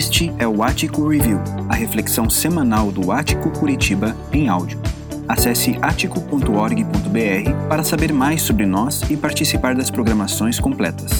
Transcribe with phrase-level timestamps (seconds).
[0.00, 4.80] Este é o Ático Review, a reflexão semanal do Ático Curitiba em áudio.
[5.28, 11.10] Acesse atico.org.br para saber mais sobre nós e participar das programações completas.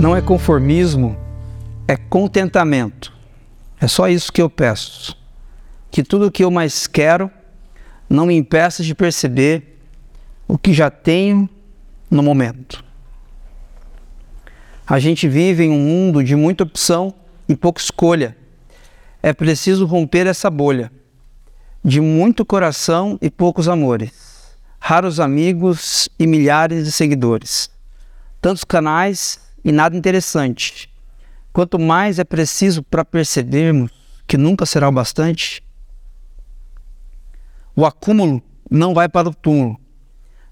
[0.00, 1.14] Não é conformismo,
[1.86, 3.12] é contentamento.
[3.78, 5.14] É só isso que eu peço.
[5.90, 7.30] Que tudo o que eu mais quero
[8.08, 9.82] não me impeça de perceber
[10.48, 11.46] o que já tenho
[12.10, 12.87] no momento.
[14.90, 17.12] A gente vive em um mundo de muita opção
[17.46, 18.34] e pouca escolha.
[19.22, 20.90] É preciso romper essa bolha
[21.84, 27.70] de muito coração e poucos amores, raros amigos e milhares de seguidores,
[28.40, 30.88] tantos canais e nada interessante.
[31.52, 33.90] Quanto mais é preciso para percebermos
[34.26, 35.62] que nunca será o bastante,
[37.76, 39.78] o acúmulo não vai para o túmulo.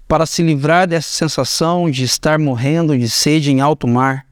[0.07, 4.26] Para se livrar dessa sensação de estar morrendo de sede em alto mar,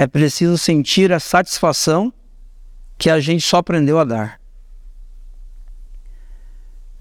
[0.00, 2.10] é preciso sentir a satisfação
[2.96, 4.40] que a gente só aprendeu a dar.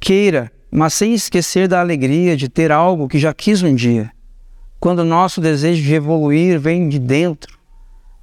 [0.01, 4.11] Queira, mas sem esquecer da alegria de ter algo que já quis um dia.
[4.81, 7.57] Quando o nosso desejo de evoluir vem de dentro,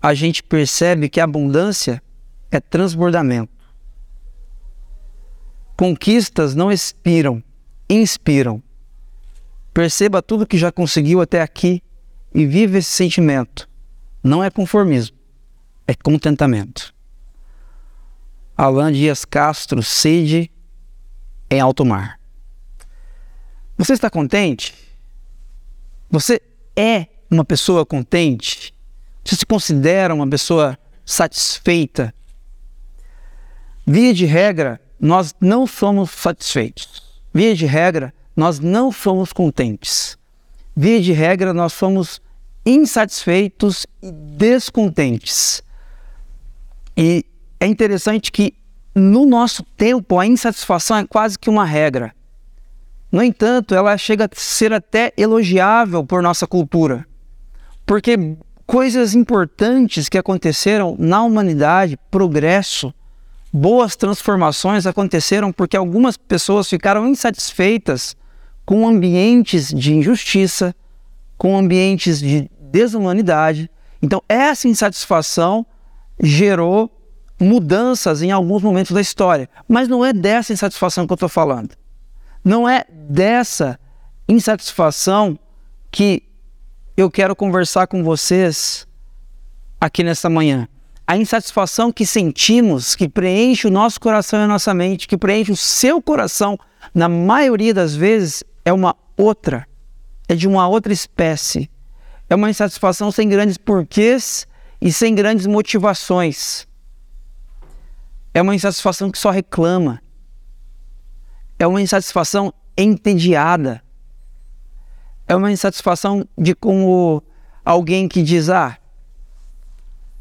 [0.02, 2.02] a gente percebe que a abundância
[2.50, 3.56] é transbordamento.
[5.74, 7.42] Conquistas não expiram,
[7.88, 8.62] inspiram.
[9.72, 11.82] Perceba tudo que já conseguiu até aqui
[12.34, 13.66] e vive esse sentimento.
[14.26, 15.16] Não é conformismo,
[15.86, 16.92] é contentamento.
[18.56, 20.50] Alain Dias Castro, sede
[21.48, 22.18] em alto mar.
[23.78, 24.74] Você está contente?
[26.10, 26.42] Você
[26.74, 28.74] é uma pessoa contente?
[29.24, 32.12] Você se considera uma pessoa satisfeita?
[33.86, 37.22] Via de regra, nós não somos satisfeitos.
[37.32, 40.18] Via de regra, nós não somos contentes.
[40.74, 42.20] Via de regra, nós somos
[42.66, 45.62] insatisfeitos e descontentes.
[46.96, 47.24] E
[47.60, 48.54] é interessante que
[48.94, 52.14] no nosso tempo a insatisfação é quase que uma regra.
[53.12, 57.06] No entanto, ela chega a ser até elogiável por nossa cultura,
[57.86, 58.36] porque
[58.66, 62.92] coisas importantes que aconteceram na humanidade, progresso,
[63.52, 68.16] boas transformações aconteceram porque algumas pessoas ficaram insatisfeitas
[68.64, 70.74] com ambientes de injustiça,
[71.38, 73.70] com ambientes de desumanidade.
[74.02, 75.66] Então, essa insatisfação
[76.20, 76.90] gerou
[77.38, 79.48] mudanças em alguns momentos da história.
[79.68, 81.74] Mas não é dessa insatisfação que eu estou falando.
[82.44, 83.78] Não é dessa
[84.28, 85.38] insatisfação
[85.90, 86.22] que
[86.96, 88.86] eu quero conversar com vocês
[89.80, 90.68] aqui nesta manhã
[91.06, 95.52] a insatisfação que sentimos, que preenche o nosso coração e a nossa mente, que preenche
[95.52, 96.58] o seu coração,
[96.92, 99.66] na maioria das vezes é uma outra,
[100.28, 101.70] é de uma outra espécie.
[102.28, 104.46] É uma insatisfação sem grandes porquês
[104.80, 106.66] e sem grandes motivações.
[108.34, 110.02] É uma insatisfação que só reclama.
[111.58, 113.82] É uma insatisfação entediada.
[115.26, 117.22] É uma insatisfação de como
[117.64, 118.76] alguém que diz: Ah,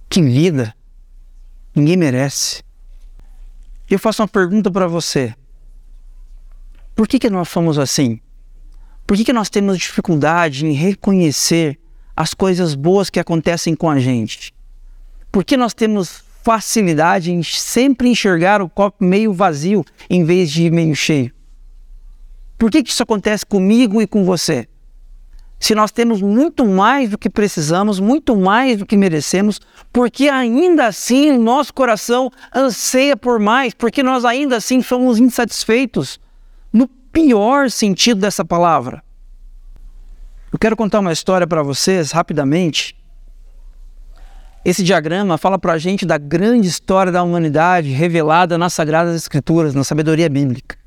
[0.09, 0.73] que vida!
[1.75, 2.63] Ninguém merece.
[3.89, 5.35] Eu faço uma pergunta para você.
[6.95, 8.21] Por que, que nós somos assim?
[9.05, 11.77] Por que, que nós temos dificuldade em reconhecer
[12.15, 14.53] as coisas boas que acontecem com a gente?
[15.31, 20.69] Por que nós temos facilidade em sempre enxergar o copo meio vazio em vez de
[20.69, 21.31] meio cheio?
[22.57, 24.67] Por que, que isso acontece comigo e com você?
[25.59, 29.59] se nós temos muito mais do que precisamos, muito mais do que merecemos,
[29.91, 36.19] porque ainda assim nosso coração anseia por mais, porque nós ainda assim somos insatisfeitos,
[36.71, 39.03] no pior sentido dessa palavra.
[40.55, 42.95] Eu quero contar uma história para vocês rapidamente.
[44.63, 49.75] Esse diagrama fala para a gente da grande história da humanidade revelada nas Sagradas Escrituras,
[49.75, 50.77] na sabedoria bíblica.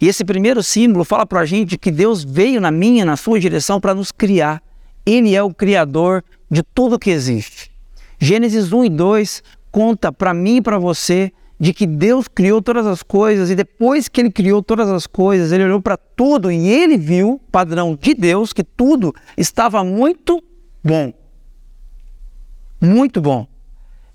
[0.00, 3.40] E esse primeiro símbolo fala para a gente que Deus veio na minha, na sua
[3.40, 4.62] direção para nos criar.
[5.04, 7.72] Ele é o criador de tudo que existe.
[8.20, 9.42] Gênesis 1 e 2
[9.72, 11.32] conta para mim e para você
[11.62, 15.52] de que Deus criou todas as coisas e depois que ele criou todas as coisas,
[15.52, 20.42] ele olhou para tudo e ele viu, padrão de Deus, que tudo estava muito
[20.82, 21.12] bom.
[22.80, 23.46] Muito bom.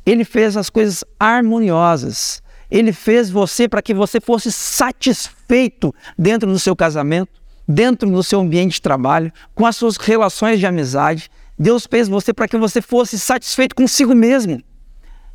[0.05, 2.44] Ele fez as coisas harmoniosas.
[2.69, 7.31] Ele fez você para que você fosse satisfeito dentro do seu casamento,
[7.65, 11.31] dentro do seu ambiente de trabalho, com as suas relações de amizade.
[11.57, 14.61] Deus fez você para que você fosse satisfeito consigo mesmo.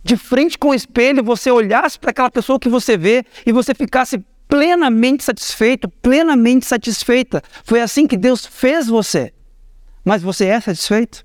[0.05, 3.75] De frente com o espelho, você olhasse para aquela pessoa que você vê e você
[3.75, 4.19] ficasse
[4.49, 7.43] plenamente satisfeito, plenamente satisfeita.
[7.65, 9.33] Foi assim que Deus fez você.
[10.05, 11.25] Mas você é satisfeito?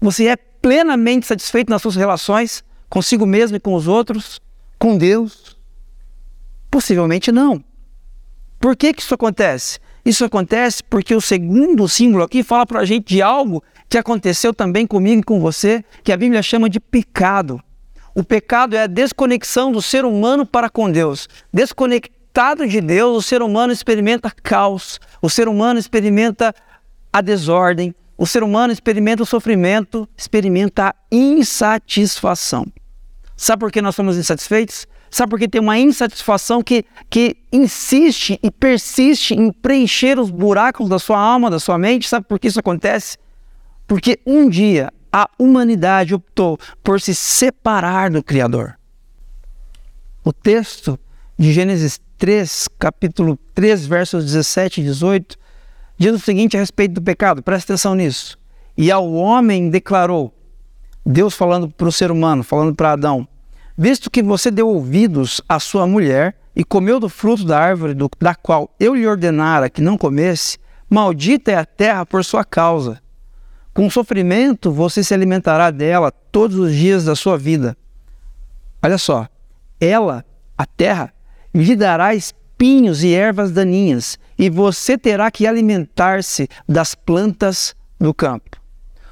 [0.00, 2.62] Você é plenamente satisfeito nas suas relações
[2.94, 4.40] consigo mesmo e com os outros,
[4.78, 5.56] com Deus?
[6.70, 7.64] Possivelmente não.
[8.60, 9.80] Por que, que isso acontece?
[10.04, 14.54] Isso acontece porque o segundo símbolo aqui fala para a gente de algo que aconteceu
[14.54, 17.60] também comigo e com você, que a Bíblia chama de pecado.
[18.14, 21.28] O pecado é a desconexão do ser humano para com Deus.
[21.52, 26.54] Desconectado de Deus, o ser humano experimenta caos, o ser humano experimenta
[27.12, 32.66] a desordem, o ser humano experimenta o sofrimento, experimenta a insatisfação.
[33.36, 34.86] Sabe por que nós somos insatisfeitos?
[35.10, 40.88] Sabe por que tem uma insatisfação que, que insiste e persiste em preencher os buracos
[40.88, 42.08] da sua alma, da sua mente?
[42.08, 43.16] Sabe por que isso acontece?
[43.86, 48.74] Porque um dia a humanidade optou por se separar do Criador.
[50.24, 50.98] O texto
[51.38, 55.38] de Gênesis 3, capítulo 3, versos 17 e 18,
[55.96, 58.36] diz o seguinte a respeito do pecado, presta atenção nisso.
[58.76, 60.34] E ao homem declarou,
[61.06, 63.28] Deus falando para o ser humano, falando para Adão:
[63.78, 68.10] Visto que você deu ouvidos à sua mulher e comeu do fruto da árvore do,
[68.18, 70.58] da qual eu lhe ordenara que não comesse,
[70.90, 73.03] maldita é a terra por sua causa.
[73.74, 77.76] Com sofrimento você se alimentará dela todos os dias da sua vida.
[78.80, 79.28] Olha só,
[79.80, 80.24] ela,
[80.56, 81.12] a terra,
[81.52, 88.60] lhe dará espinhos e ervas daninhas, e você terá que alimentar-se das plantas do campo.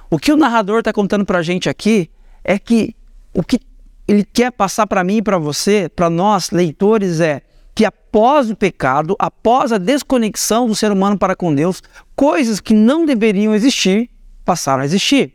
[0.08, 2.08] O que o narrador está contando para a gente aqui
[2.44, 2.94] é que
[3.34, 3.58] o que
[4.06, 7.42] ele quer passar para mim e para você, para nós leitores, é
[7.74, 11.82] que após o pecado, após a desconexão do ser humano para com Deus,
[12.14, 14.11] coisas que não deveriam existir
[14.52, 15.32] passaram a existir.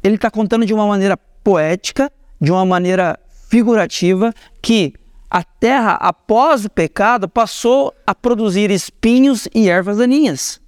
[0.00, 3.18] Ele está contando de uma maneira poética, de uma maneira
[3.48, 4.32] figurativa,
[4.62, 4.94] que
[5.28, 10.60] a terra, após o pecado, passou a produzir espinhos e ervas daninhas.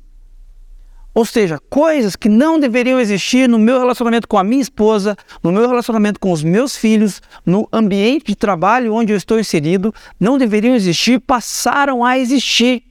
[1.15, 5.53] Ou seja, coisas que não deveriam existir no meu relacionamento com a minha esposa, no
[5.53, 10.37] meu relacionamento com os meus filhos, no ambiente de trabalho onde eu estou inserido, não
[10.37, 12.83] deveriam existir, passaram a existir.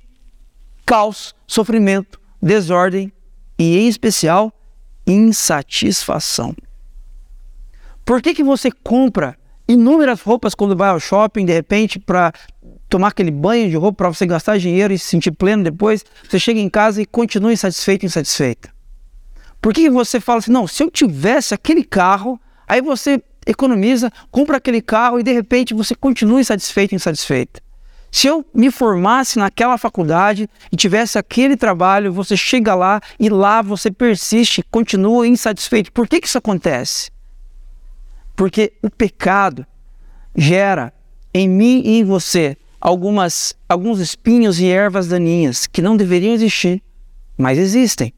[0.86, 3.12] Caos, sofrimento, desordem
[3.58, 4.54] e, em especial,
[5.06, 6.56] insatisfação.
[8.06, 9.38] Por que, que você compra
[9.68, 12.32] inúmeras roupas quando vai ao shopping, de repente, para
[12.88, 16.40] tomar aquele banho de roupa para você gastar dinheiro e se sentir pleno depois, você
[16.40, 18.70] chega em casa e continua insatisfeito, insatisfeita.
[19.62, 24.58] Por que você fala assim, não, se eu tivesse aquele carro, aí você economiza, compra
[24.58, 27.62] aquele carro e de repente você continua insatisfeito, insatisfeita.
[28.12, 33.62] Se eu me formasse naquela faculdade e tivesse aquele trabalho, você chega lá e lá
[33.62, 35.92] você persiste, continua insatisfeito.
[35.92, 37.12] Por que, que isso acontece?
[38.36, 39.66] Porque o pecado
[40.36, 40.94] gera
[41.34, 46.82] em mim e em você algumas, alguns espinhos e ervas daninhas que não deveriam existir,
[47.38, 48.14] mas existem.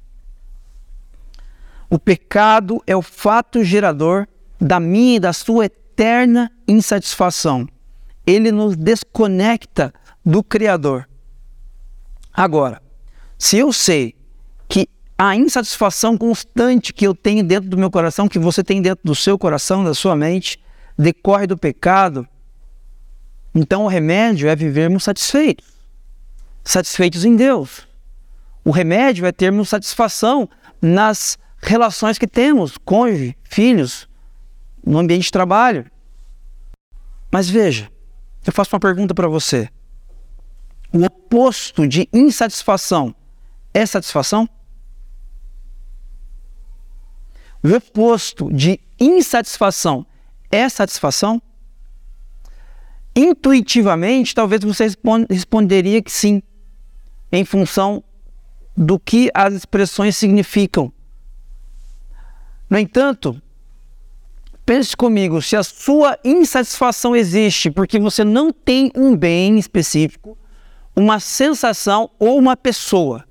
[1.90, 4.28] O pecado é o fato gerador
[4.62, 7.68] da minha e da sua eterna insatisfação.
[8.30, 9.92] Ele nos desconecta
[10.24, 11.10] do Criador.
[12.32, 12.80] Agora,
[13.40, 14.16] se eu sei
[14.68, 14.88] que
[15.18, 19.16] a insatisfação constante que eu tenho dentro do meu coração, que você tem dentro do
[19.16, 20.60] seu coração, da sua mente,
[20.96, 22.28] decorre do pecado,
[23.56, 25.66] então o remédio é vivermos satisfeitos,
[26.64, 27.88] satisfeitos em Deus.
[28.64, 30.48] O remédio é termos satisfação
[30.80, 34.08] nas relações que temos, cônjuge, filhos,
[34.86, 35.90] no ambiente de trabalho.
[37.32, 37.90] Mas veja,
[38.50, 39.70] eu faço uma pergunta para você.
[40.92, 43.14] O oposto de insatisfação
[43.72, 44.50] é satisfação?
[47.64, 50.04] O oposto de insatisfação
[50.52, 51.40] é satisfação?
[53.16, 54.88] Intuitivamente, talvez você
[55.30, 56.42] responderia que sim,
[57.32, 58.04] em função
[58.76, 60.92] do que as expressões significam.
[62.68, 63.40] No entanto,
[64.70, 70.38] pense comigo, se a sua insatisfação existe porque você não tem um bem específico,
[70.96, 73.26] uma sensação ou uma pessoa,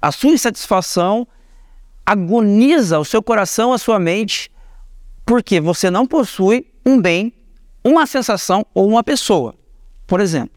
[0.00, 1.26] a sua insatisfação
[2.04, 4.48] agoniza o seu coração, a sua mente,
[5.24, 7.32] porque você não possui um bem
[7.82, 9.56] uma sensação ou uma pessoa.
[10.06, 10.56] Por exemplo,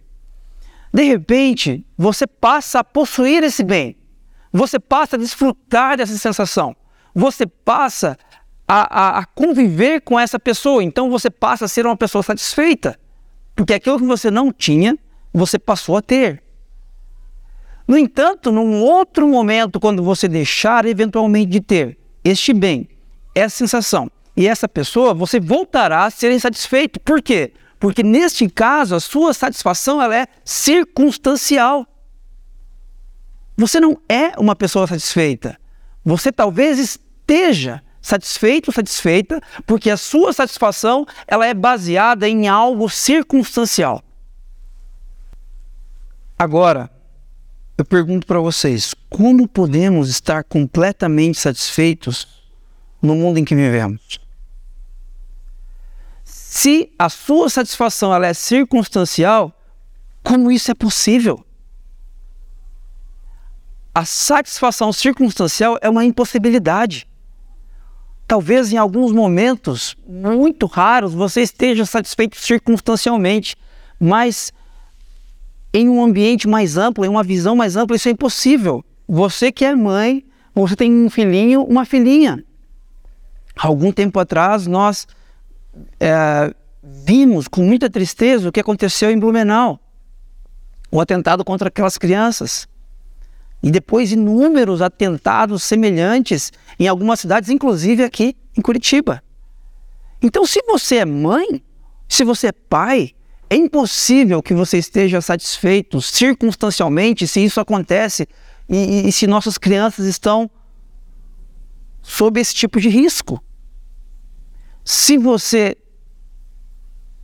[0.93, 3.95] de repente, você passa a possuir esse bem,
[4.53, 6.75] você passa a desfrutar dessa sensação,
[7.15, 8.15] você passa
[8.71, 12.99] a, a, a, conviver com essa pessoa, então você passa a ser uma pessoa satisfeita,
[13.55, 14.95] porque aquilo que você não tinha,
[15.33, 16.43] você passou a ter.
[17.87, 22.87] No entanto, num outro momento, quando você deixar eventualmente de ter este bem,
[23.33, 26.99] essa sensação, e essa pessoa, você voltará a ser insatisfeito.
[26.99, 27.51] Por quê?
[27.79, 31.85] Porque neste caso, a sua satisfação ela é circunstancial.
[33.57, 35.57] Você não é uma pessoa satisfeita.
[36.05, 44.03] Você talvez esteja satisfeito, satisfeita, porque a sua satisfação ela é baseada em algo circunstancial.
[46.37, 46.89] Agora,
[47.77, 52.27] eu pergunto para vocês, como podemos estar completamente satisfeitos
[53.01, 54.19] no mundo em que vivemos?
[56.23, 59.53] Se a sua satisfação ela é circunstancial,
[60.23, 61.45] como isso é possível?
[63.93, 67.08] A satisfação circunstancial é uma impossibilidade.
[68.29, 73.55] Talvez em alguns momentos muito raros você esteja satisfeito circunstancialmente,
[73.99, 74.53] mas
[75.73, 78.85] em um ambiente mais amplo, em uma visão mais ampla, isso é impossível.
[79.07, 82.45] Você que é mãe, você tem um filhinho, uma filhinha.
[83.57, 85.07] Algum tempo atrás nós
[85.99, 89.79] é, vimos com muita tristeza o que aconteceu em Blumenau,
[90.91, 92.68] o atentado contra aquelas crianças.
[93.61, 99.21] E depois inúmeros atentados semelhantes em algumas cidades, inclusive aqui em Curitiba.
[100.21, 101.61] Então, se você é mãe,
[102.07, 103.13] se você é pai,
[103.49, 108.27] é impossível que você esteja satisfeito circunstancialmente se isso acontece
[108.67, 110.49] e, e, se nossas crianças estão
[112.01, 113.43] sob esse tipo de risco.
[114.85, 115.75] Se você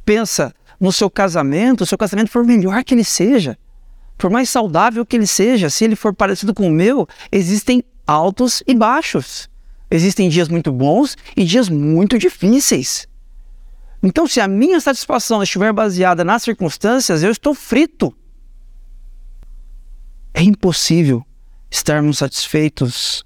[0.04, 3.58] pensa no seu casamento, o seu casamento for melhor que ele seja,
[4.18, 8.64] por mais saudável que ele seja, se ele for parecido com o meu, existem altos
[8.66, 9.50] e baixos.
[9.90, 13.08] Existem dias muito bons e dias muito difíceis.
[14.02, 18.16] Então, se a minha satisfação estiver baseada nas circunstâncias, eu estou frito.
[20.34, 21.26] É impossível
[21.72, 23.24] estarmos satisfeitos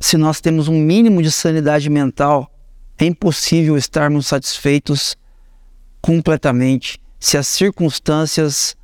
[0.00, 2.50] se nós temos um mínimo de sanidade mental.
[2.98, 5.16] É impossível estarmos satisfeitos
[6.02, 8.76] completamente se as circunstâncias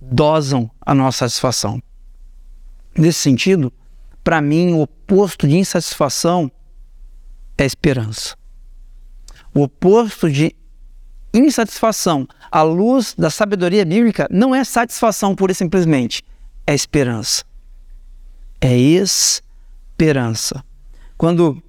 [0.00, 1.82] dosam a nossa satisfação.
[2.96, 3.70] Nesse sentido,
[4.22, 6.50] para mim, o oposto de insatisfação
[7.58, 8.38] é esperança.
[9.54, 10.56] O oposto de
[11.34, 16.22] insatisfação, à luz da sabedoria bíblica, não é satisfação pura e simplesmente,
[16.66, 17.44] é esperança.
[18.62, 20.64] É esperança.
[21.18, 21.62] Quando,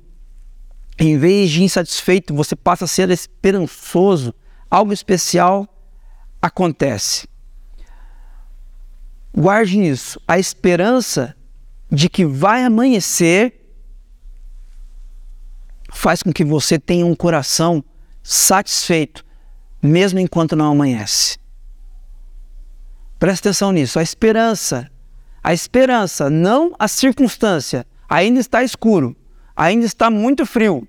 [0.97, 4.33] em vez de insatisfeito, você passa a ser esperançoso,
[4.71, 5.67] algo especial
[6.45, 7.27] acontece.
[9.33, 11.35] Guarde isso, a esperança
[11.91, 13.61] de que vai amanhecer
[15.91, 17.83] faz com que você tenha um coração
[18.23, 19.25] satisfeito,
[19.81, 21.37] mesmo enquanto não amanhece.
[23.19, 24.89] Presta atenção nisso, a esperança,
[25.43, 29.15] a esperança, não a circunstância, ainda está escuro,
[29.55, 30.87] ainda está muito frio,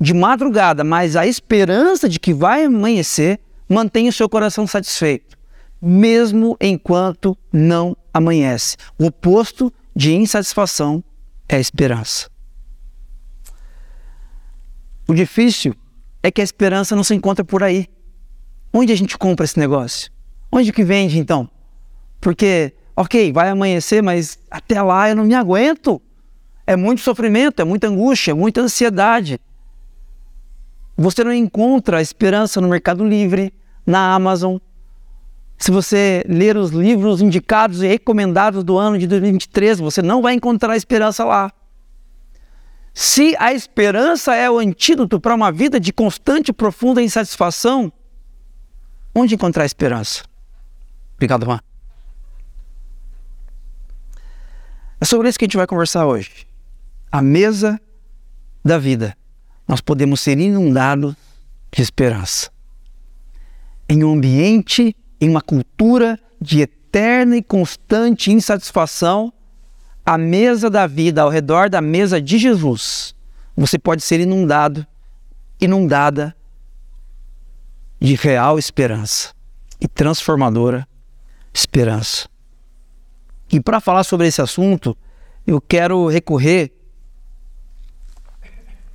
[0.00, 5.36] de madrugada, mas a esperança de que vai amanhecer Mantenha o seu coração satisfeito,
[5.80, 8.76] mesmo enquanto não amanhece.
[8.98, 11.02] O oposto de insatisfação
[11.48, 12.30] é esperança.
[15.06, 15.74] O difícil
[16.22, 17.86] é que a esperança não se encontra por aí.
[18.72, 20.10] Onde a gente compra esse negócio?
[20.52, 21.48] Onde que vende então?
[22.20, 26.00] Porque, ok, vai amanhecer, mas até lá eu não me aguento.
[26.66, 29.40] É muito sofrimento, é muita angústia, é muita ansiedade.
[30.96, 33.52] Você não encontra esperança no Mercado Livre,
[33.88, 34.58] na Amazon.
[35.56, 40.34] Se você ler os livros indicados e recomendados do ano de 2023, você não vai
[40.34, 41.50] encontrar esperança lá.
[42.92, 47.90] Se a esperança é o antídoto para uma vida de constante e profunda insatisfação,
[49.14, 50.22] onde encontrar esperança?
[51.14, 51.60] Obrigado, Juan.
[55.00, 56.46] É sobre isso que a gente vai conversar hoje.
[57.10, 57.80] A mesa
[58.64, 59.16] da vida.
[59.66, 61.14] Nós podemos ser inundados
[61.72, 62.50] de esperança
[63.88, 69.32] em um ambiente, em uma cultura de eterna e constante insatisfação,
[70.04, 73.14] a mesa da vida, ao redor da mesa de Jesus,
[73.56, 74.86] você pode ser inundado,
[75.60, 76.34] inundada
[78.00, 79.34] de real esperança
[79.80, 80.86] e transformadora
[81.52, 82.28] esperança.
[83.50, 84.96] E para falar sobre esse assunto,
[85.46, 86.70] eu quero recorrer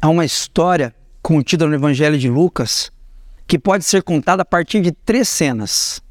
[0.02, 2.92] a uma história contida no Evangelho de Lucas,
[3.48, 6.02] que pode ser contada a partir de três cenas.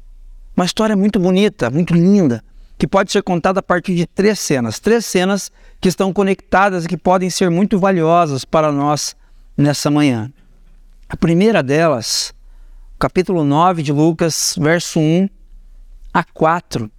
[0.55, 2.43] Uma história muito bonita, muito linda,
[2.77, 4.79] que pode ser contada a partir de três cenas.
[4.79, 9.15] Três cenas que estão conectadas e que podem ser muito valiosas para nós
[9.57, 10.31] nessa manhã.
[11.09, 12.33] A primeira delas,
[12.99, 15.27] capítulo 9 de Lucas, verso 1
[16.13, 16.89] a 4.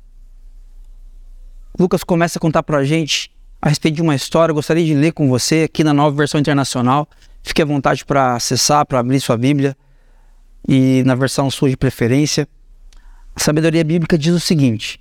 [1.78, 4.50] Lucas começa a contar para a gente a respeito de uma história.
[4.50, 7.08] Eu gostaria de ler com você aqui na nova versão internacional.
[7.42, 9.76] Fique à vontade para acessar, para abrir sua Bíblia
[10.66, 12.48] e na versão sua de preferência,
[13.34, 15.00] a sabedoria bíblica diz o seguinte: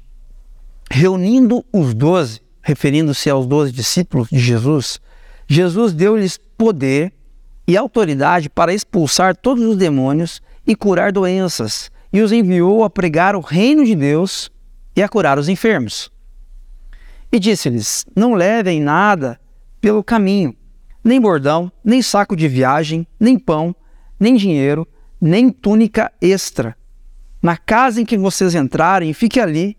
[0.89, 4.99] reunindo os doze, referindo-se aos doze discípulos de Jesus,
[5.47, 7.13] Jesus deu-lhes poder
[7.67, 13.35] e autoridade para expulsar todos os demônios e curar doenças, e os enviou a pregar
[13.35, 14.51] o reino de Deus
[14.95, 16.11] e a curar os enfermos.
[17.31, 19.39] E disse-lhes: Não levem nada
[19.81, 20.55] pelo caminho,
[21.03, 23.75] nem bordão, nem saco de viagem, nem pão,
[24.19, 24.87] nem dinheiro,
[25.23, 26.75] nem túnica extra.
[27.41, 29.77] Na casa em que vocês entrarem, fique ali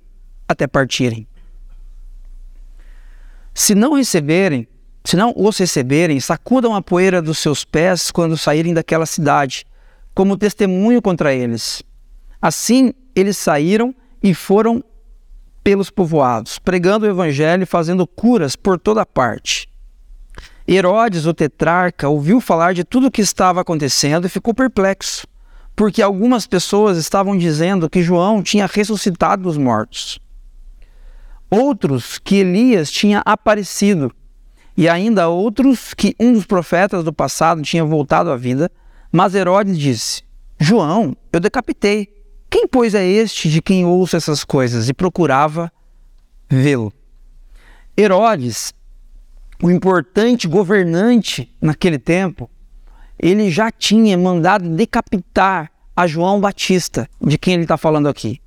[0.48, 1.28] até partirem.
[3.52, 4.66] Se não receberem,
[5.04, 9.66] se não os receberem, sacudam a poeira dos seus pés quando saírem daquela cidade,
[10.14, 11.82] como testemunho contra eles.
[12.40, 14.82] Assim eles saíram e foram
[15.62, 19.68] pelos povoados, pregando o evangelho e fazendo curas por toda parte.
[20.66, 25.26] Herodes, o tetrarca, ouviu falar de tudo o que estava acontecendo e ficou perplexo,
[25.76, 30.18] porque algumas pessoas estavam dizendo que João tinha ressuscitado dos mortos.
[31.50, 34.12] Outros que Elias tinha aparecido,
[34.76, 38.70] e ainda outros que um dos profetas do passado tinha voltado à vida.
[39.10, 40.22] Mas Herodes disse:
[40.58, 42.08] João, eu decapitei.
[42.50, 44.88] Quem, pois, é este de quem ouço essas coisas?
[44.88, 45.72] E procurava
[46.48, 46.92] vê-lo.
[47.96, 48.72] Herodes,
[49.62, 52.50] o importante governante naquele tempo,
[53.18, 58.40] ele já tinha mandado decapitar a João Batista, de quem ele está falando aqui.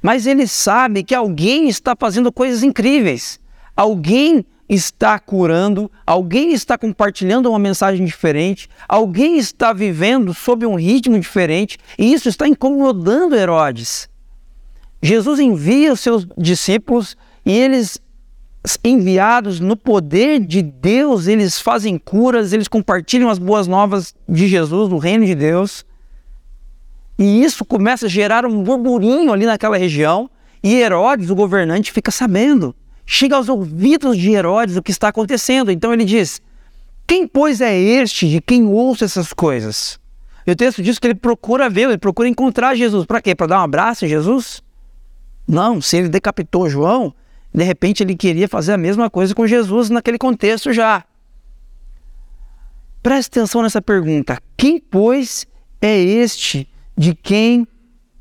[0.00, 3.40] Mas ele sabe que alguém está fazendo coisas incríveis.
[3.76, 11.18] Alguém está curando, alguém está compartilhando uma mensagem diferente, alguém está vivendo sob um ritmo
[11.18, 14.08] diferente e isso está incomodando Herodes.
[15.02, 17.98] Jesus envia os seus discípulos e eles,
[18.84, 24.88] enviados no poder de Deus, eles fazem curas, eles compartilham as boas novas de Jesus,
[24.88, 25.84] do reino de Deus.
[27.18, 30.30] E isso começa a gerar um burburinho ali naquela região
[30.62, 32.74] e Herodes, o governante, fica sabendo
[33.08, 35.72] chega aos ouvidos de Herodes o que está acontecendo.
[35.72, 36.42] Então ele diz:
[37.06, 39.98] Quem, pois, é este de quem ouço essas coisas?
[40.46, 43.06] E o texto diz que ele procura vê-lo, ele procura encontrar Jesus.
[43.06, 43.34] Para quê?
[43.34, 44.62] Para dar um abraço a Jesus?
[45.46, 47.14] Não, se ele decapitou João,
[47.52, 51.04] de repente ele queria fazer a mesma coisa com Jesus naquele contexto já.
[53.02, 55.46] Preste atenção nessa pergunta: Quem, pois,
[55.80, 57.66] é este de quem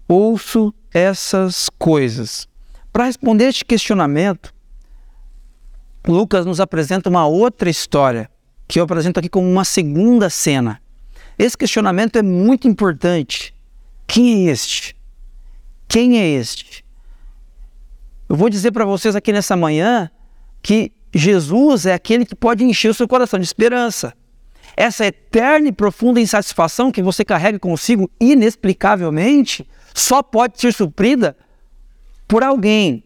[0.08, 2.48] ouço essas coisas?
[2.92, 4.54] Para responder este questionamento,
[6.08, 8.30] Lucas nos apresenta uma outra história,
[8.68, 10.82] que eu apresento aqui como uma segunda cena.
[11.38, 13.54] Esse questionamento é muito importante.
[14.08, 14.96] Quem é este?
[15.88, 16.84] Quem é este?
[18.30, 20.10] Eu vou dizer para vocês aqui nessa manhã
[20.62, 24.14] que Jesus é aquele que pode encher o seu coração de esperança.
[24.76, 31.36] Essa eterna e profunda insatisfação que você carrega consigo inexplicavelmente só pode ser suprida
[32.28, 33.04] por alguém.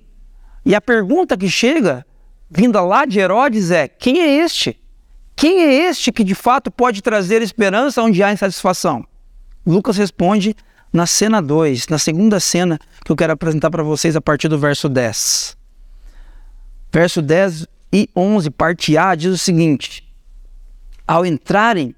[0.65, 2.05] E a pergunta que chega
[2.49, 4.77] vinda lá de Herodes é: quem é este?
[5.35, 9.05] Quem é este que de fato pode trazer esperança onde há insatisfação?
[9.65, 10.55] Lucas responde
[10.91, 14.59] na cena 2, na segunda cena que eu quero apresentar para vocês a partir do
[14.59, 15.57] verso 10.
[16.91, 20.03] Verso 10 e 11, parte A, diz o seguinte:
[21.07, 21.95] Ao entrarem,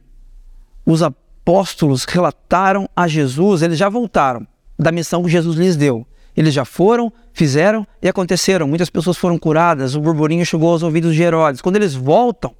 [0.85, 4.45] os apóstolos relataram a Jesus, eles já voltaram
[4.77, 6.05] da missão que Jesus lhes deu.
[6.35, 8.67] Eles já foram, fizeram e aconteceram.
[8.67, 11.61] Muitas pessoas foram curadas, o burburinho chegou aos ouvidos de Herodes.
[11.61, 12.55] Quando eles voltam,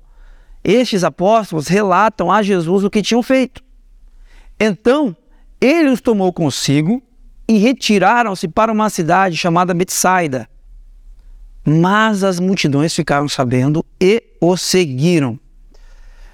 [0.63, 3.63] estes apóstolos relatam a Jesus o que tinham feito.
[4.59, 5.15] Então,
[5.65, 7.01] ele os tomou consigo
[7.47, 10.47] e retiraram-se para uma cidade chamada Betsaida.
[11.65, 15.39] Mas as multidões ficaram sabendo e o seguiram.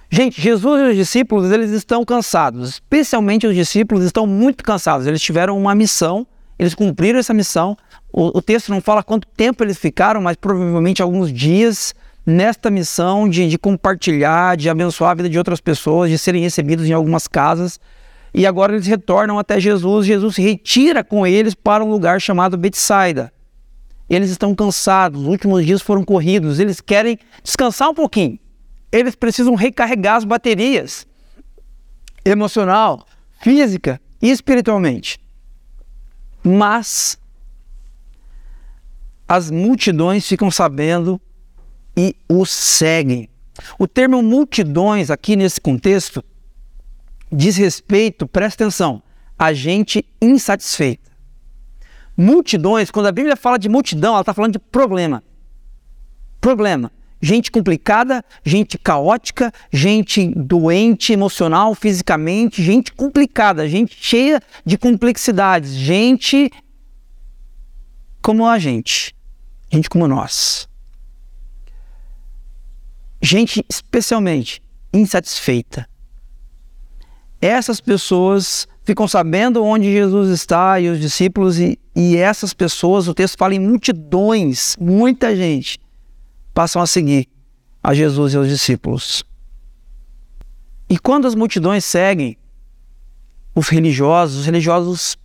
[0.10, 5.06] Gente, Jesus e os discípulos, eles estão cansados, especialmente os discípulos estão muito cansados.
[5.06, 6.26] Eles tiveram uma missão
[6.60, 7.78] eles cumpriram essa missão.
[8.12, 13.30] O, o, texto não fala quanto tempo eles ficaram, mas provavelmente alguns dias nesta missão
[13.30, 17.30] de, de compartilhar, de abençoar a vida de outras pessoas, de serem recebidos em algumas
[17.30, 17.80] casas.
[18.34, 20.06] E agora eles retornam até Jesus.
[20.06, 23.32] Jesus se retira com eles para um lugar chamado Betsaida.
[24.10, 28.40] Eles estão cansados, os últimos dias foram corridos, eles querem descansar um pouquinho.
[28.92, 31.06] Eles precisam recarregar as baterias
[32.26, 33.06] emocional,
[33.40, 35.20] física e espiritualmente
[36.44, 37.18] mas
[39.28, 41.22] as multidões ficam sabendo
[41.96, 43.30] e o seguem.
[43.78, 46.24] O termo multidões aqui nesse contexto
[47.32, 49.02] diz respeito, presta atenção,
[49.38, 51.10] a gente insatisfeita.
[52.16, 55.24] Multidões, quando a Bíblia fala de multidão, ela está falando de problema.
[56.42, 65.72] Problema gente complicada, gente caótica, gente doente emocional, fisicamente, gente complicada, gente cheia de complexidades,
[65.72, 66.50] gente
[68.22, 69.16] como a gente,
[69.72, 70.68] gente como nós.
[73.22, 74.64] gente especialmente
[74.94, 75.88] insatisfeita.
[77.42, 83.14] Essas pessoas ficam sabendo onde Jesus está e os discípulos, e, e essas pessoas, o
[83.14, 85.80] texto fala em multidões, muita gente,
[86.54, 87.28] passam a seguir
[87.84, 89.24] a Jesus e aos discípulos.
[90.90, 92.36] E quando as multidões seguem
[93.54, 95.18] os religiosos, os religiosos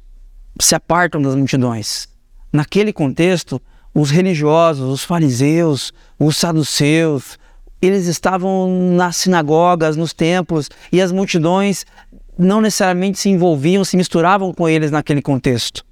[0.61, 2.09] se apartam das multidões.
[2.53, 3.61] Naquele contexto,
[3.94, 7.38] os religiosos, os fariseus, os saduceus,
[7.84, 11.84] eles estavam nas sinagogas, nos templos, e as multidões
[12.38, 15.84] não necessariamente se envolviam, se misturavam com eles naquele contexto.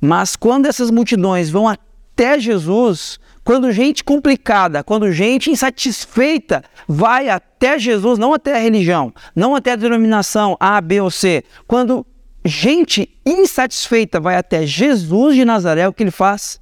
[0.00, 7.78] Mas quando essas multidões vão até Jesus, quando gente complicada, quando gente insatisfeita vai até
[7.78, 12.06] Jesus, não até a religião, não até a denominação A, B ou C, quando
[12.44, 16.60] gente insatisfeita vai até Jesus de Nazaré, o que ele faz?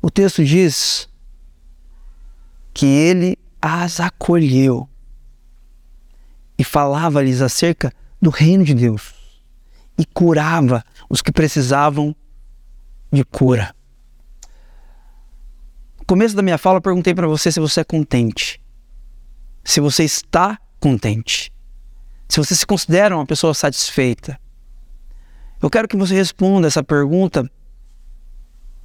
[0.00, 1.08] O texto diz
[2.72, 4.88] que ele as acolheu
[6.58, 9.14] e falava-lhes acerca do reino de Deus
[9.98, 12.14] e curava os que precisavam
[13.12, 13.74] de cura
[16.12, 18.60] começo da minha fala, eu perguntei para você se você é contente.
[19.64, 21.50] Se você está contente.
[22.28, 24.38] Se você se considera uma pessoa satisfeita.
[25.62, 27.50] Eu quero que você responda essa pergunta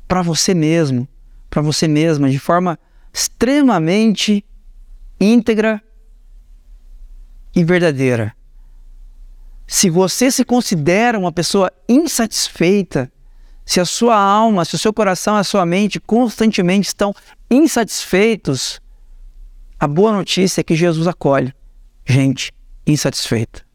[0.07, 1.05] para você mesmo,
[1.49, 2.79] para você mesma, de forma
[3.17, 4.45] extremamente
[5.19, 5.81] íntegra
[7.55, 8.35] e verdadeira.
[9.65, 13.11] Se você se considera uma pessoa insatisfeita,
[13.65, 17.11] se a sua alma, se o seu coração, a sua mente constantemente estão
[17.49, 18.79] insatisfeitos,
[19.79, 21.51] a boa notícia é que Jesus acolhe
[22.05, 22.53] gente
[22.85, 23.65] insatisfeita.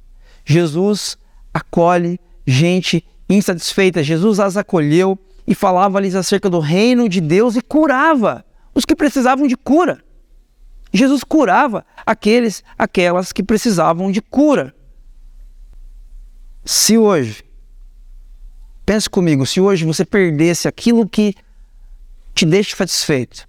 [0.45, 1.19] Jesus
[1.53, 4.05] acolhe gente insatisfeita.
[4.05, 9.47] Jesus as acolheu e falava-lhes acerca do reino de Deus e curava os que precisavam
[9.47, 10.03] de cura.
[10.93, 14.75] Jesus curava aqueles, aquelas que precisavam de cura.
[16.65, 17.45] Se hoje
[18.85, 21.35] Pense comigo, se hoje você perdesse aquilo que
[22.35, 23.49] te deixa satisfeito,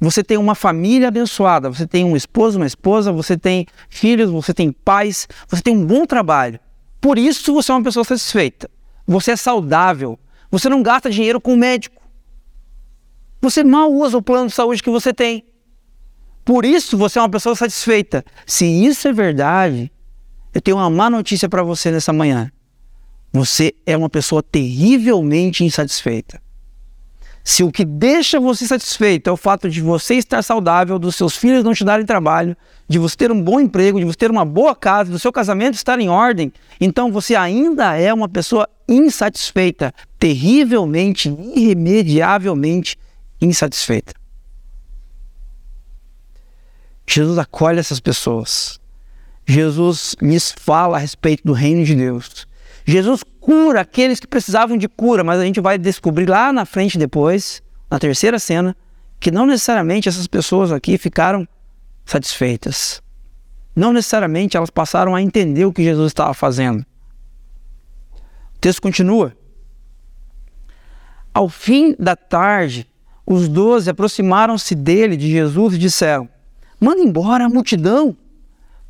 [0.00, 4.54] você tem uma família abençoada, você tem um esposo, uma esposa, você tem filhos, você
[4.54, 6.60] tem pais, você tem um bom trabalho.
[7.00, 8.70] Por isso você é uma pessoa satisfeita.
[9.06, 10.18] Você é saudável.
[10.50, 11.97] Você não gasta dinheiro com médico.
[13.40, 15.44] Você mal usa o plano de saúde que você tem.
[16.44, 18.24] Por isso você é uma pessoa satisfeita.
[18.46, 19.92] Se isso é verdade,
[20.52, 22.50] eu tenho uma má notícia para você nessa manhã.
[23.32, 26.40] Você é uma pessoa terrivelmente insatisfeita.
[27.44, 31.36] Se o que deixa você satisfeito é o fato de você estar saudável, dos seus
[31.36, 34.44] filhos não te darem trabalho, de você ter um bom emprego, de você ter uma
[34.44, 39.94] boa casa, do seu casamento estar em ordem, então você ainda é uma pessoa insatisfeita,
[40.18, 42.98] terrivelmente, irremediavelmente
[43.40, 44.14] insatisfeita.
[47.06, 48.78] Jesus acolhe essas pessoas.
[49.46, 52.46] Jesus lhes fala a respeito do reino de Deus.
[52.84, 56.98] Jesus cura aqueles que precisavam de cura, mas a gente vai descobrir lá na frente
[56.98, 58.76] depois, na terceira cena,
[59.18, 61.48] que não necessariamente essas pessoas aqui ficaram
[62.04, 63.02] satisfeitas.
[63.74, 66.84] Não necessariamente elas passaram a entender o que Jesus estava fazendo.
[68.54, 69.34] O texto continua.
[71.32, 72.86] Ao fim da tarde,
[73.30, 76.26] os doze aproximaram-se dele, de Jesus, e disseram:
[76.80, 78.16] Manda embora a multidão,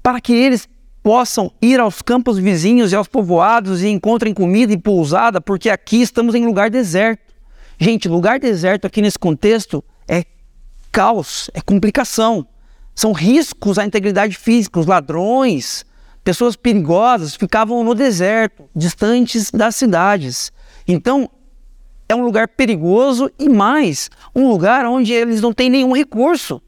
[0.01, 0.68] para que eles
[1.03, 6.03] possam ir aos campos vizinhos e aos povoados e encontrem comida e pousada, porque aqui
[6.03, 7.35] estamos em lugar deserto.
[7.81, 10.24] Gente, lugar deserto aqui nesse contexto é
[10.92, 12.46] caos, é complicação.
[12.94, 14.79] São riscos à integridade física.
[14.79, 15.85] Os ladrões,
[16.22, 20.53] pessoas perigosas ficavam no deserto, distantes das cidades.
[20.87, 21.31] Então,
[22.09, 26.62] é um lugar perigoso e mais, um lugar onde eles não têm nenhum recurso.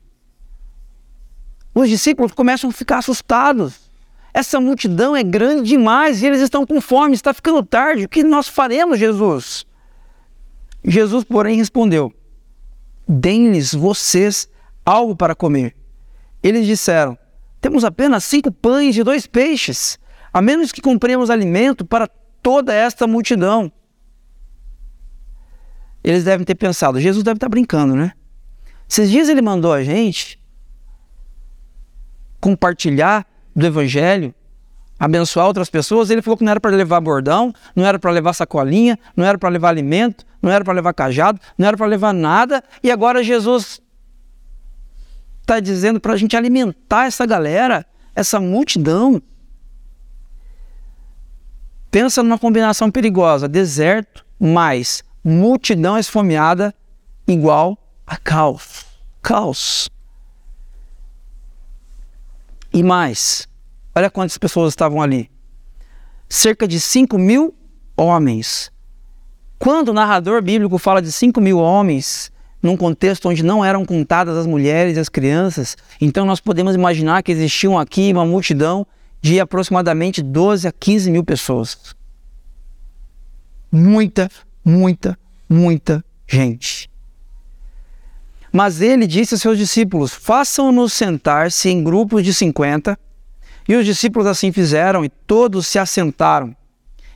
[1.75, 3.91] Os discípulos começam a ficar assustados.
[4.35, 8.05] Essa multidão é grande demais e eles estão com fome, está ficando tarde.
[8.05, 9.67] O que nós faremos, Jesus?
[10.85, 12.13] Jesus, porém, respondeu:
[13.09, 14.49] Deem-lhes vocês
[14.85, 15.75] algo para comer.
[16.43, 17.19] Eles disseram:
[17.61, 19.99] Temos apenas cinco pães e dois peixes,
[20.33, 22.09] a menos que compremos alimento para
[22.43, 23.73] toda esta multidão.
[26.03, 28.13] Eles devem ter pensado: Jesus deve estar brincando, né?
[28.89, 30.41] Esses dias ele mandou a gente
[32.41, 34.35] compartilhar do Evangelho,
[34.99, 38.33] abençoar outras pessoas, ele falou que não era para levar bordão, não era para levar
[38.33, 42.13] sacolinha, não era para levar alimento, não era para levar cajado, não era para levar
[42.13, 43.81] nada, e agora Jesus
[45.41, 47.85] está dizendo para a gente alimentar essa galera,
[48.15, 49.23] essa multidão.
[51.91, 56.75] Pensa numa combinação perigosa: deserto mais multidão esfomeada
[57.27, 58.87] igual a caos.
[59.23, 59.91] Caos.
[62.73, 63.49] E mais,
[63.95, 65.31] olha quantas pessoas estavam ali.
[66.29, 67.55] Cerca de 5 mil
[67.97, 68.71] homens.
[69.59, 74.37] Quando o narrador bíblico fala de 5 mil homens, num contexto onde não eram contadas
[74.37, 78.87] as mulheres e as crianças, então nós podemos imaginar que existiam aqui uma multidão
[79.21, 81.95] de aproximadamente 12 a 15 mil pessoas.
[83.71, 84.31] Muita,
[84.65, 85.19] muita,
[85.49, 86.91] muita gente.
[88.53, 92.99] Mas ele disse a seus discípulos: Façam-nos sentar-se em grupos de cinquenta.
[93.69, 96.57] E os discípulos assim fizeram, e todos se assentaram.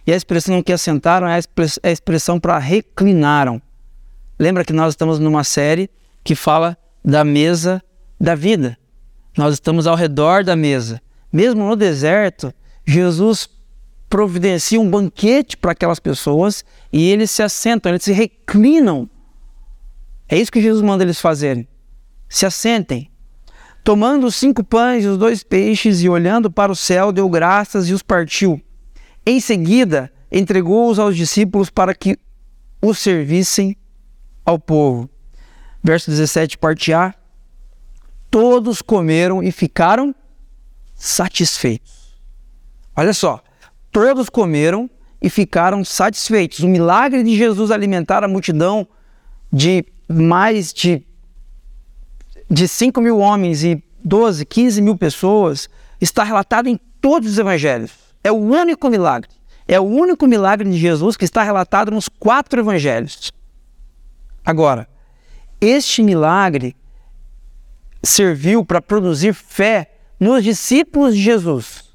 [0.07, 1.41] E a expressão que assentaram é
[1.83, 3.61] a expressão para reclinaram.
[4.39, 5.91] Lembra que nós estamos numa série
[6.23, 7.83] que fala da mesa
[8.21, 8.79] da vida.
[9.37, 11.01] Nós estamos ao redor da mesa.
[11.33, 12.55] Mesmo no deserto,
[12.87, 13.49] Jesus
[14.15, 19.11] providencia um banquete para aquelas pessoas e eles se assentam, eles se reclinam
[20.29, 21.69] é isso que Jesus manda eles fazerem.
[22.29, 23.11] Se assentem.
[23.83, 27.89] Tomando os cinco pães e os dois peixes e olhando para o céu, deu graças
[27.89, 28.61] e os partiu.
[29.27, 32.19] Em seguida, entregou-os aos discípulos para que
[32.81, 33.77] os servissem
[34.45, 35.09] ao povo.
[35.83, 37.15] Verso 17, parte A.
[38.31, 40.15] Todos comeram e ficaram
[40.95, 42.15] satisfeitos.
[42.97, 43.43] Olha só,
[43.95, 44.91] todos comeram
[45.23, 46.59] e ficaram satisfeitos.
[46.59, 48.89] O milagre de Jesus alimentar a multidão
[49.53, 51.07] de mais de,
[52.51, 55.69] de 5 mil homens e 12, 15 mil pessoas
[56.01, 57.93] está relatado em todos os evangelhos.
[58.25, 59.31] É o único milagre.
[59.69, 63.33] É o único milagre de Jesus que está relatado nos quatro evangelhos.
[64.45, 64.89] Agora,
[65.61, 66.75] este milagre
[68.03, 71.95] serviu para produzir fé nos discípulos de Jesus.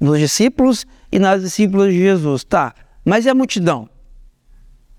[0.00, 0.84] Nos discípulos
[1.16, 2.44] e nas discípulas de Jesus.
[2.44, 3.88] Tá, mas e a multidão?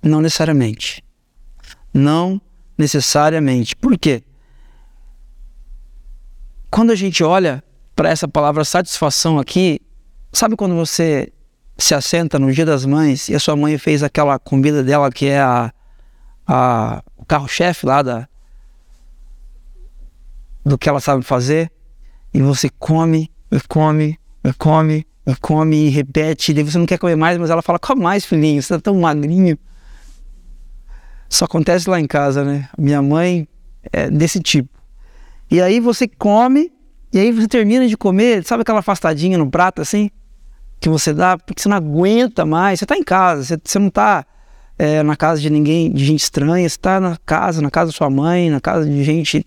[0.02, 1.04] Não necessariamente.
[1.94, 2.42] Não
[2.76, 3.76] necessariamente.
[3.76, 4.24] Por quê?
[6.72, 7.64] Quando a gente olha
[7.96, 9.80] para essa palavra satisfação aqui,
[10.34, 11.32] sabe quando você
[11.78, 15.28] se assenta no Dia das Mães e a sua mãe fez aquela comida dela que
[15.28, 15.72] é a,
[16.48, 18.28] a o carro-chefe lá da,
[20.66, 21.72] do que ela sabe fazer
[22.34, 23.32] e você come,
[23.68, 24.20] come,
[24.58, 28.26] come, come e repete, e você não quer comer mais, mas ela fala: come mais,
[28.26, 29.58] filhinho, você está tão magrinho.
[31.30, 32.70] Isso acontece lá em casa, né?
[32.78, 33.48] Minha mãe
[33.92, 34.70] é desse tipo.
[35.52, 36.72] E aí você come,
[37.12, 40.10] e aí você termina de comer, sabe aquela afastadinha no prato assim?
[40.80, 42.80] Que você dá, porque você não aguenta mais.
[42.80, 44.26] Você está em casa, você, você não está
[44.78, 47.98] é, na casa de ninguém, de gente estranha, você está na casa, na casa da
[47.98, 49.46] sua mãe, na casa de gente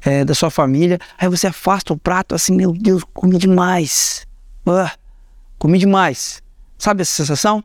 [0.00, 0.98] é, da sua família.
[1.18, 4.26] Aí você afasta o prato assim, meu Deus, comi demais.
[4.66, 4.88] Uh,
[5.62, 6.42] comi demais.
[6.76, 7.62] Sabe essa sensação?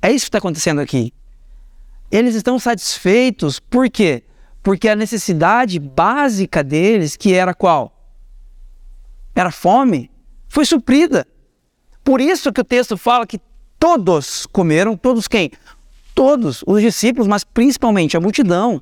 [0.00, 1.12] É isso que está acontecendo aqui.
[2.08, 4.22] Eles estão satisfeitos, por quê?
[4.62, 7.92] Porque a necessidade básica deles, que era qual?
[9.34, 10.12] Era fome,
[10.48, 11.26] foi suprida.
[12.04, 13.40] Por isso que o texto fala que
[13.80, 15.50] todos comeram, todos quem?
[16.14, 18.80] Todos os discípulos, mas principalmente a multidão.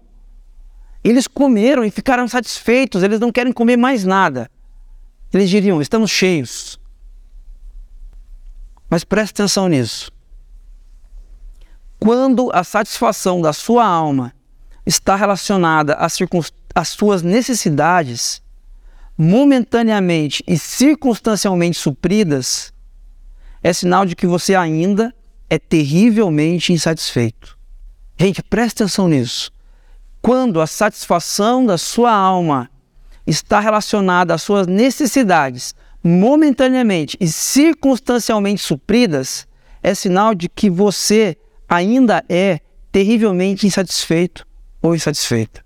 [1.02, 4.50] Eles comeram e ficaram satisfeitos, eles não querem comer mais nada.
[5.32, 6.78] Eles diriam: estamos cheios.
[8.88, 10.10] Mas preste atenção nisso.
[11.98, 14.32] Quando a satisfação da sua alma
[14.86, 16.16] está relacionada às,
[16.74, 18.40] às suas necessidades,
[19.16, 22.72] momentaneamente e circunstancialmente supridas,
[23.62, 25.12] é sinal de que você ainda
[25.50, 27.58] é terrivelmente insatisfeito.
[28.16, 29.50] Gente, preste atenção nisso.
[30.22, 32.70] Quando a satisfação da sua alma
[33.26, 35.74] está relacionada às suas necessidades
[36.08, 39.46] momentaneamente e circunstancialmente supridas,
[39.82, 41.36] é sinal de que você
[41.68, 44.46] ainda é terrivelmente insatisfeito
[44.80, 45.62] ou insatisfeita.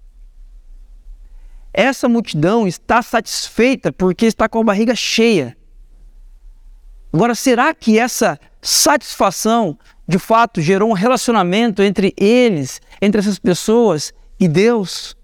[1.72, 5.56] Essa multidão está satisfeita porque está com a barriga cheia.
[7.12, 9.78] Agora, será que essa satisfação
[10.08, 15.16] de fato gerou um relacionamento entre eles, entre essas pessoas e Deus?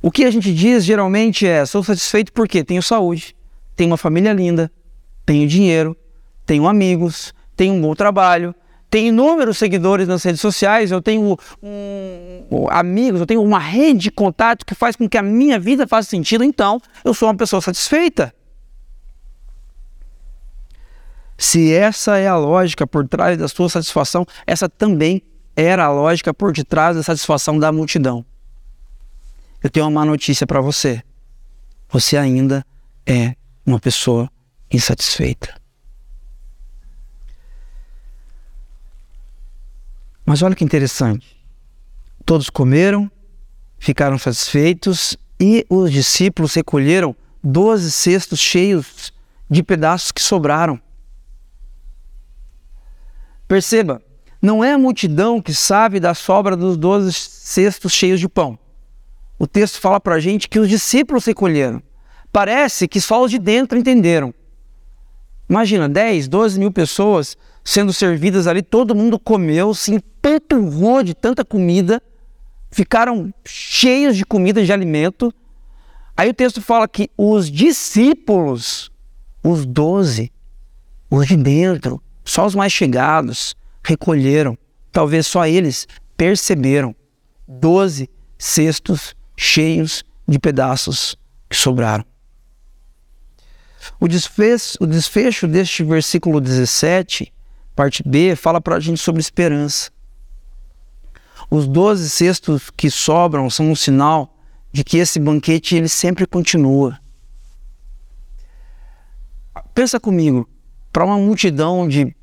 [0.00, 3.36] O que a gente diz geralmente é: sou satisfeito porque tenho saúde,
[3.74, 4.70] tenho uma família linda,
[5.26, 5.96] tenho dinheiro,
[6.46, 8.54] tenho amigos, tenho um bom trabalho,
[8.88, 14.10] tenho inúmeros seguidores nas redes sociais, eu tenho um, amigos, eu tenho uma rede de
[14.10, 17.60] contato que faz com que a minha vida faça sentido, então eu sou uma pessoa
[17.60, 18.32] satisfeita.
[21.36, 25.22] Se essa é a lógica por trás da sua satisfação, essa também
[25.54, 28.24] era a lógica por detrás da satisfação da multidão.
[29.62, 31.02] Eu tenho uma má notícia para você.
[31.88, 32.64] Você ainda
[33.06, 34.30] é uma pessoa
[34.70, 35.54] insatisfeita.
[40.24, 41.36] Mas olha que interessante.
[42.24, 43.10] Todos comeram
[43.78, 49.12] ficaram satisfeitos e os discípulos recolheram doze cestos cheios
[49.48, 50.80] de pedaços que sobraram.
[53.46, 54.02] Perceba,
[54.42, 58.58] não é a multidão que sabe da sobra dos doze cestos cheios de pão.
[59.38, 61.80] O texto fala para a gente que os discípulos recolheram.
[62.32, 64.34] Parece que só os de dentro entenderam.
[65.48, 71.44] Imagina, 10, 12 mil pessoas sendo servidas ali, todo mundo comeu, se empanturrou de tanta
[71.44, 72.02] comida,
[72.70, 75.32] ficaram cheios de comida, de alimento.
[76.16, 78.90] Aí o texto fala que os discípulos,
[79.42, 80.32] os doze,
[81.10, 84.58] os de dentro, só os mais chegados, recolheram.
[84.90, 86.94] Talvez só eles perceberam.
[87.46, 91.16] Doze cestos cheios de pedaços
[91.48, 92.04] que sobraram.
[94.00, 97.32] O desfecho, o desfecho deste versículo 17,
[97.74, 99.92] parte B, fala para a gente sobre esperança.
[101.48, 104.36] Os doze cestos que sobram são um sinal
[104.72, 106.98] de que esse banquete ele sempre continua.
[109.72, 110.48] Pensa comigo,
[110.92, 112.14] para uma multidão de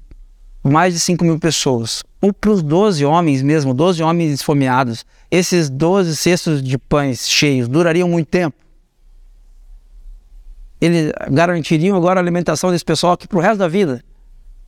[0.71, 5.69] mais de 5 mil pessoas, ou para os 12 homens mesmo, 12 homens esfomeados, esses
[5.69, 8.65] 12 cestos de pães cheios durariam muito tempo?
[10.85, 14.03] eles garantiriam agora a alimentação desse pessoal aqui para o resto da vida?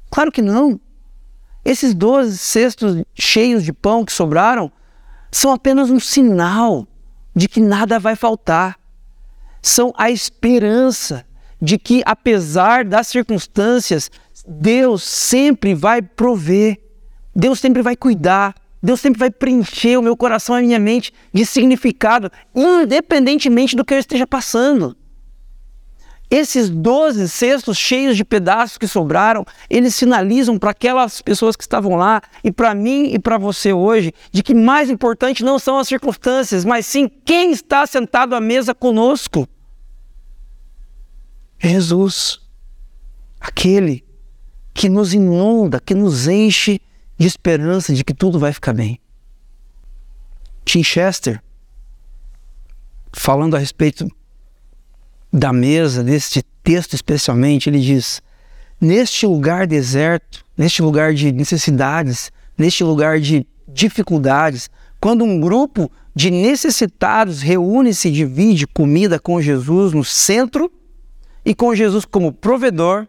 [0.10, 0.80] Claro que não.
[1.64, 4.72] Esses 12 cestos cheios de pão que sobraram
[5.32, 6.88] são apenas um sinal
[7.36, 8.80] de que nada vai faltar.
[9.62, 11.26] São a esperança
[11.62, 14.10] de que, apesar das circunstâncias,
[14.48, 16.80] Deus sempre vai prover,
[17.36, 21.14] Deus sempre vai cuidar, Deus sempre vai preencher o meu coração e a minha mente
[21.34, 24.96] de significado, independentemente do que eu esteja passando.
[26.30, 31.96] Esses 12 cestos cheios de pedaços que sobraram, eles sinalizam para aquelas pessoas que estavam
[31.96, 35.88] lá e para mim e para você hoje de que mais importante não são as
[35.88, 39.48] circunstâncias, mas sim quem está sentado à mesa conosco.
[41.60, 42.42] Jesus,
[43.40, 44.07] aquele
[44.78, 46.80] que nos inunda, que nos enche
[47.18, 49.00] de esperança de que tudo vai ficar bem.
[50.64, 51.42] Tim Chester,
[53.12, 54.08] falando a respeito
[55.34, 58.22] da mesa, deste texto especialmente, ele diz:
[58.80, 64.70] neste lugar deserto, neste lugar de necessidades, neste lugar de dificuldades,
[65.02, 70.72] quando um grupo de necessitados reúne-se e divide comida com Jesus no centro
[71.44, 73.08] e com Jesus como provedor,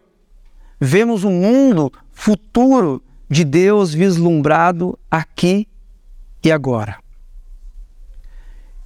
[0.79, 5.67] vemos um mundo futuro de Deus vislumbrado aqui
[6.43, 6.97] e agora.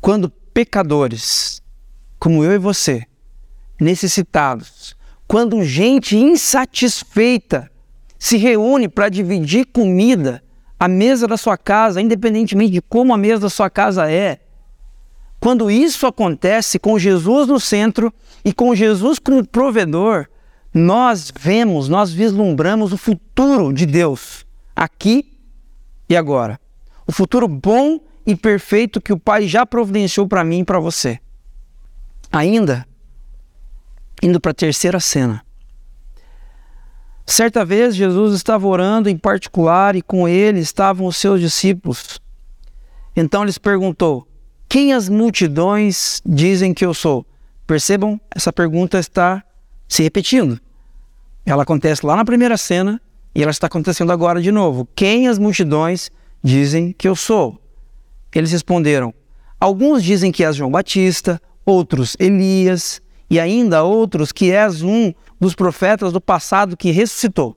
[0.01, 1.61] Quando pecadores,
[2.19, 3.05] como eu e você,
[3.79, 4.95] necessitados.
[5.27, 7.71] Quando gente insatisfeita
[8.19, 10.43] se reúne para dividir comida,
[10.79, 14.39] a mesa da sua casa, independentemente de como a mesa da sua casa é,
[15.39, 18.13] quando isso acontece com Jesus no centro
[18.45, 20.27] e com Jesus como provedor,
[20.73, 25.37] nós vemos, nós vislumbramos o futuro de Deus aqui
[26.09, 26.59] e agora.
[27.05, 31.19] O futuro bom e perfeito que o Pai já providenciou para mim e para você.
[32.31, 32.87] Ainda
[34.21, 35.45] indo para a terceira cena.
[37.25, 42.19] Certa vez Jesus estava orando em particular e com ele estavam os seus discípulos.
[43.15, 44.27] Então lhes perguntou:
[44.67, 47.25] Quem as multidões dizem que eu sou?
[47.67, 49.43] Percebam, essa pergunta está
[49.93, 50.59] se repetindo.
[51.45, 52.99] Ela acontece lá na primeira cena
[53.35, 54.87] e ela está acontecendo agora de novo.
[54.95, 56.09] Quem as multidões
[56.43, 57.61] dizem que eu sou?
[58.33, 59.13] Eles responderam:
[59.59, 65.53] Alguns dizem que és João Batista, outros Elias e ainda outros que és um dos
[65.53, 67.55] profetas do passado que ressuscitou.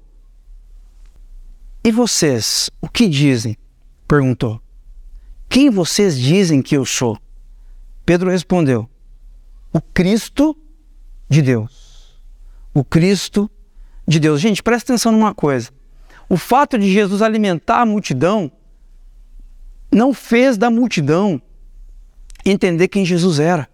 [1.82, 3.56] E vocês, o que dizem?
[4.06, 4.60] perguntou.
[5.48, 7.16] Quem vocês dizem que eu sou?
[8.04, 8.90] Pedro respondeu:
[9.72, 10.54] O Cristo
[11.30, 11.85] de Deus.
[12.76, 13.50] O Cristo
[14.06, 14.38] de Deus.
[14.38, 15.70] Gente, presta atenção numa coisa.
[16.28, 18.52] O fato de Jesus alimentar a multidão
[19.90, 21.40] não fez da multidão
[22.44, 23.66] entender quem Jesus era.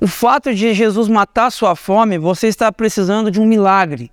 [0.00, 4.12] O fato de Jesus matar sua fome, você está precisando de um milagre.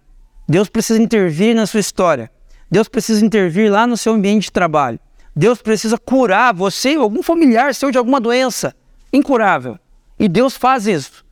[0.49, 2.31] Deus precisa intervir na sua história.
[2.71, 4.99] Deus precisa intervir lá no seu ambiente de trabalho.
[5.35, 8.75] Deus precisa curar você ou algum familiar seu de alguma doença
[9.13, 9.77] incurável.
[10.17, 11.23] E Deus faz isso.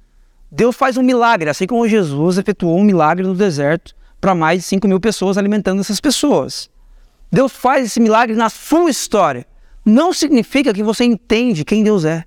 [0.51, 4.65] Deus faz um milagre, assim como Jesus efetuou um milagre no deserto para mais de
[4.67, 6.69] 5 mil pessoas, alimentando essas pessoas.
[7.31, 9.45] Deus faz esse milagre na sua história.
[9.85, 12.25] Não significa que você entende quem Deus é.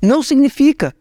[0.00, 0.94] Não significa.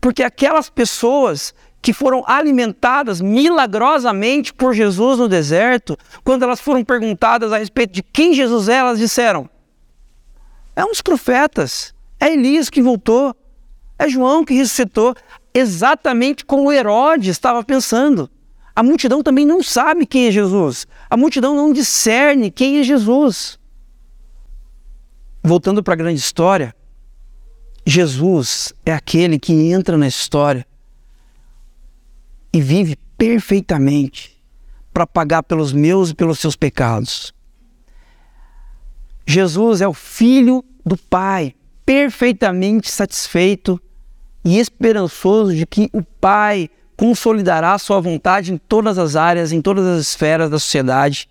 [0.00, 7.52] Porque aquelas pessoas que foram alimentadas milagrosamente por Jesus no deserto, quando elas foram perguntadas
[7.52, 9.48] a respeito de quem Jesus é, elas disseram:
[10.74, 11.94] É dos profetas.
[12.18, 13.34] É Elias que voltou.
[14.00, 15.14] É João que ressuscitou.
[15.52, 18.30] Exatamente como Herodes estava pensando.
[18.74, 20.86] A multidão também não sabe quem é Jesus.
[21.10, 23.58] A multidão não discerne quem é Jesus.
[25.42, 26.74] Voltando para a grande história,
[27.84, 30.66] Jesus é aquele que entra na história
[32.54, 34.42] e vive perfeitamente
[34.94, 37.34] para pagar pelos meus e pelos seus pecados.
[39.26, 43.78] Jesus é o Filho do Pai, perfeitamente satisfeito
[44.44, 49.86] e esperançoso de que o Pai consolidará sua vontade em todas as áreas, em todas
[49.86, 51.28] as esferas da sociedade,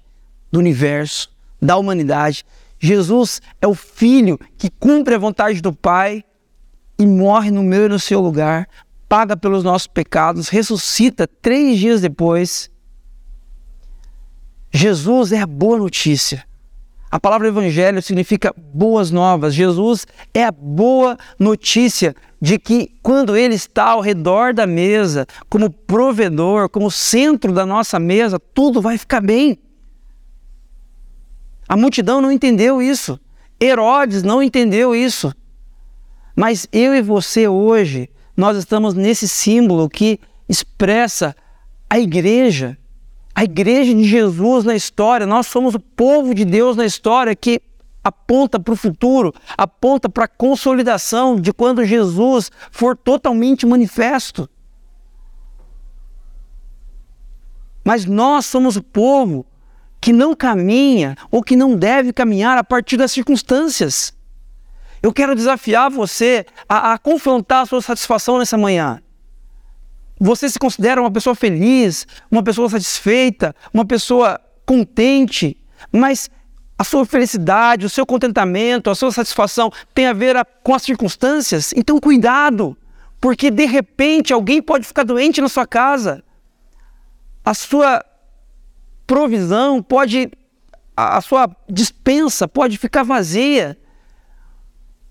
[0.51, 1.31] do universo,
[1.61, 2.45] da humanidade.
[2.79, 6.23] Jesus é o Filho que cumpre a vontade do Pai
[6.97, 8.67] e morre no meu e no seu lugar,
[9.07, 12.69] paga pelos nossos pecados, ressuscita três dias depois.
[14.71, 16.48] Jesus é a boa notícia.
[17.11, 19.53] A palavra evangelho significa boas novas.
[19.53, 25.71] Jesus é a boa notícia de que quando Ele está ao redor da mesa, como
[25.71, 29.57] provedor, como centro da nossa mesa, tudo vai ficar bem.
[31.67, 33.19] A multidão não entendeu isso.
[33.61, 35.33] Herodes não entendeu isso.
[36.35, 41.35] Mas eu e você hoje, nós estamos nesse símbolo que expressa
[41.89, 42.77] a igreja
[43.39, 47.61] a igreja de Jesus na história, nós somos o povo de Deus na história que
[48.03, 54.49] aponta para o futuro, aponta para a consolidação de quando Jesus for totalmente manifesto.
[57.81, 59.45] Mas nós somos o povo
[60.01, 64.11] que não caminha ou que não deve caminhar a partir das circunstâncias.
[65.01, 69.01] Eu quero desafiar você a, a confrontar a sua satisfação nessa manhã.
[70.19, 75.55] Você se considera uma pessoa feliz, uma pessoa satisfeita, uma pessoa contente,
[75.91, 76.29] mas
[76.77, 81.73] a sua felicidade, o seu contentamento, a sua satisfação tem a ver com as circunstâncias?
[81.73, 82.77] Então, cuidado,
[83.21, 86.21] porque de repente alguém pode ficar doente na sua casa.
[87.43, 88.03] A sua
[89.07, 90.29] provisão pode,
[90.95, 93.77] a sua dispensa pode ficar vazia.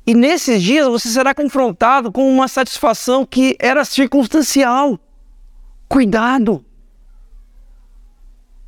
[0.09, 4.99] E nesses dias você será confrontado com uma satisfação que era circunstancial.
[5.87, 6.65] Cuidado!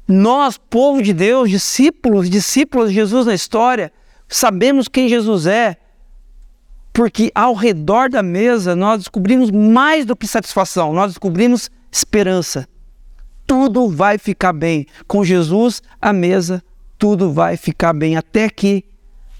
[0.06, 3.90] Nós, povo de Deus, discípulos, discípulos de Jesus na história,
[4.28, 5.78] sabemos quem Jesus é,
[6.92, 12.68] porque ao redor da mesa nós descobrimos mais do que satisfação, nós descobrimos esperança.
[13.46, 14.84] Tudo vai ficar bem.
[15.08, 16.62] Com Jesus à mesa,
[16.98, 18.84] tudo vai ficar bem, até que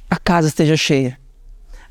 [0.09, 1.20] a casa esteja cheia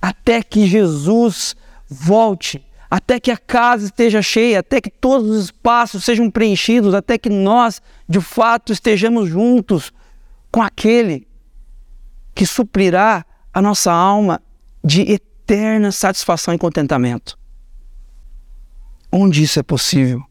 [0.02, 1.56] até que Jesus
[1.90, 7.18] volte, até que a casa esteja cheia, até que todos os espaços sejam preenchidos, até
[7.18, 9.92] que nós, de fato, estejamos juntos
[10.52, 11.28] com aquele
[12.34, 14.42] que suprirá a nossa alma
[14.84, 17.38] de eterna satisfação e contentamento.
[19.12, 20.24] Onde isso é possível?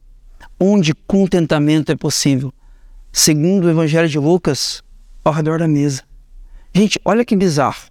[0.58, 2.52] Onde contentamento é possível?
[3.12, 4.82] Segundo o Evangelho de Lucas,
[5.24, 6.02] ao redor da mesa.
[6.74, 7.90] Gente, olha que bizarro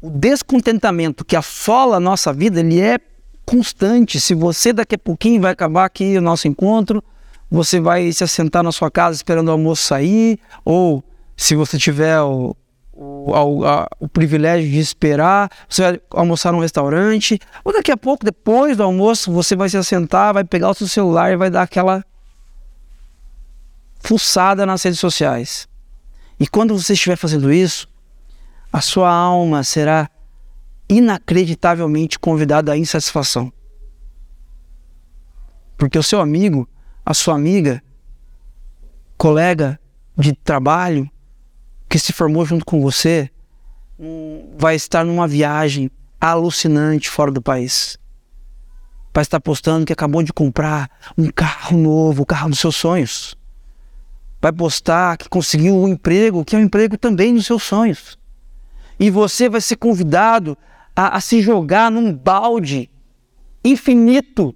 [0.00, 2.98] o descontentamento que assola a nossa vida, ele é
[3.44, 4.20] constante.
[4.20, 7.02] Se você daqui a pouquinho vai acabar aqui o nosso encontro,
[7.50, 11.02] você vai se assentar na sua casa esperando o almoço sair, ou
[11.36, 12.56] se você tiver o,
[12.92, 18.24] o, a, o privilégio de esperar, você vai almoçar num restaurante, ou daqui a pouco,
[18.24, 21.62] depois do almoço, você vai se assentar, vai pegar o seu celular e vai dar
[21.62, 22.04] aquela
[24.00, 25.68] fuçada nas redes sociais.
[26.38, 27.88] E quando você estiver fazendo isso,
[28.72, 30.10] a sua alma será
[30.88, 33.52] inacreditavelmente convidada à insatisfação.
[35.76, 36.68] Porque o seu amigo,
[37.04, 37.82] a sua amiga,
[39.16, 39.78] colega
[40.16, 41.10] de trabalho
[41.88, 43.30] que se formou junto com você,
[44.58, 45.90] vai estar numa viagem
[46.20, 47.98] alucinante fora do país.
[49.12, 53.36] Vai estar postando que acabou de comprar um carro novo, o carro dos seus sonhos.
[54.40, 58.18] Vai postar que conseguiu um emprego, que é um emprego também dos seus sonhos
[58.98, 60.56] e você vai ser convidado
[60.94, 62.90] a, a se jogar num balde
[63.64, 64.54] infinito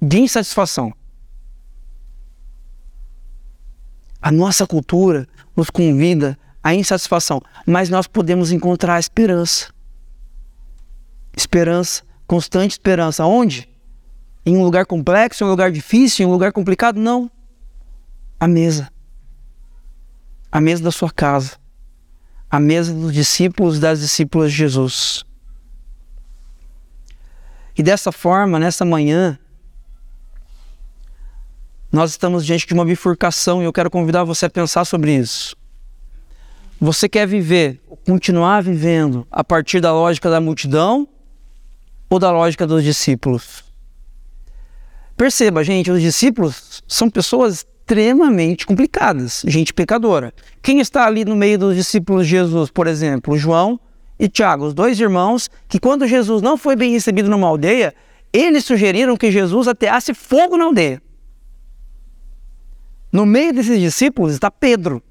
[0.00, 0.92] de insatisfação.
[4.20, 9.72] A nossa cultura nos convida à insatisfação, mas nós podemos encontrar esperança.
[11.36, 13.26] Esperança, constante esperança.
[13.26, 13.68] Onde?
[14.46, 16.98] Em um lugar complexo, em um lugar difícil, em um lugar complicado?
[16.98, 17.30] Não.
[18.40, 18.90] A mesa.
[20.50, 21.58] A mesa da sua casa
[22.54, 25.24] a mesa dos discípulos das discípulas de Jesus.
[27.76, 29.36] E dessa forma, nessa manhã,
[31.90, 35.56] nós estamos diante de uma bifurcação e eu quero convidar você a pensar sobre isso.
[36.80, 41.08] Você quer viver, continuar vivendo a partir da lógica da multidão
[42.08, 43.64] ou da lógica dos discípulos?
[45.16, 50.32] Perceba, gente, os discípulos são pessoas extremamente complicadas, gente pecadora.
[50.62, 53.78] Quem está ali no meio dos discípulos de Jesus, por exemplo, João
[54.18, 57.94] e Tiago, os dois irmãos, que quando Jesus não foi bem recebido numa aldeia,
[58.32, 61.02] eles sugeriram que Jesus ateasse fogo na aldeia.
[63.12, 65.02] No meio desses discípulos está Pedro,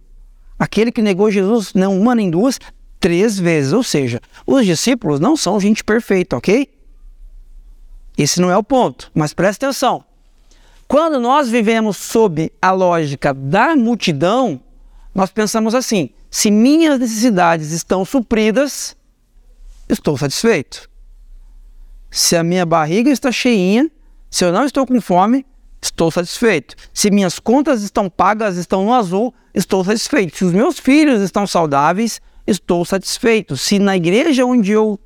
[0.58, 2.60] aquele que negou Jesus não uma nem duas,
[3.00, 3.72] três vezes.
[3.72, 6.68] Ou seja, os discípulos não são gente perfeita, ok?
[8.18, 10.04] Esse não é o ponto, mas presta atenção.
[10.94, 14.62] Quando nós vivemos sob a lógica da multidão,
[15.12, 18.96] nós pensamos assim: se minhas necessidades estão supridas,
[19.90, 20.88] estou satisfeito.
[22.12, 23.90] Se a minha barriga está cheinha,
[24.30, 25.44] se eu não estou com fome,
[25.82, 26.76] estou satisfeito.
[26.94, 30.38] Se minhas contas estão pagas, estão no azul, estou satisfeito.
[30.38, 33.58] Se os meus filhos estão saudáveis, estou satisfeito.
[33.58, 35.00] Se na igreja onde eu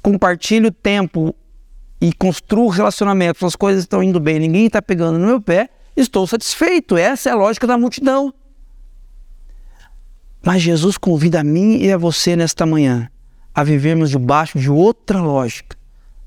[0.00, 1.34] compartilho tempo
[2.04, 6.26] e construo relacionamentos, as coisas estão indo bem, ninguém está pegando no meu pé, estou
[6.26, 6.98] satisfeito.
[6.98, 8.34] Essa é a lógica da multidão.
[10.44, 13.08] Mas Jesus convida a mim e a você nesta manhã
[13.54, 15.78] a vivermos debaixo de outra lógica,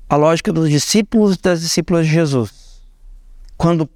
[0.08, 2.82] a lógica dos discípulos e das discípulas de Jesus.
[3.56, 3.88] Quando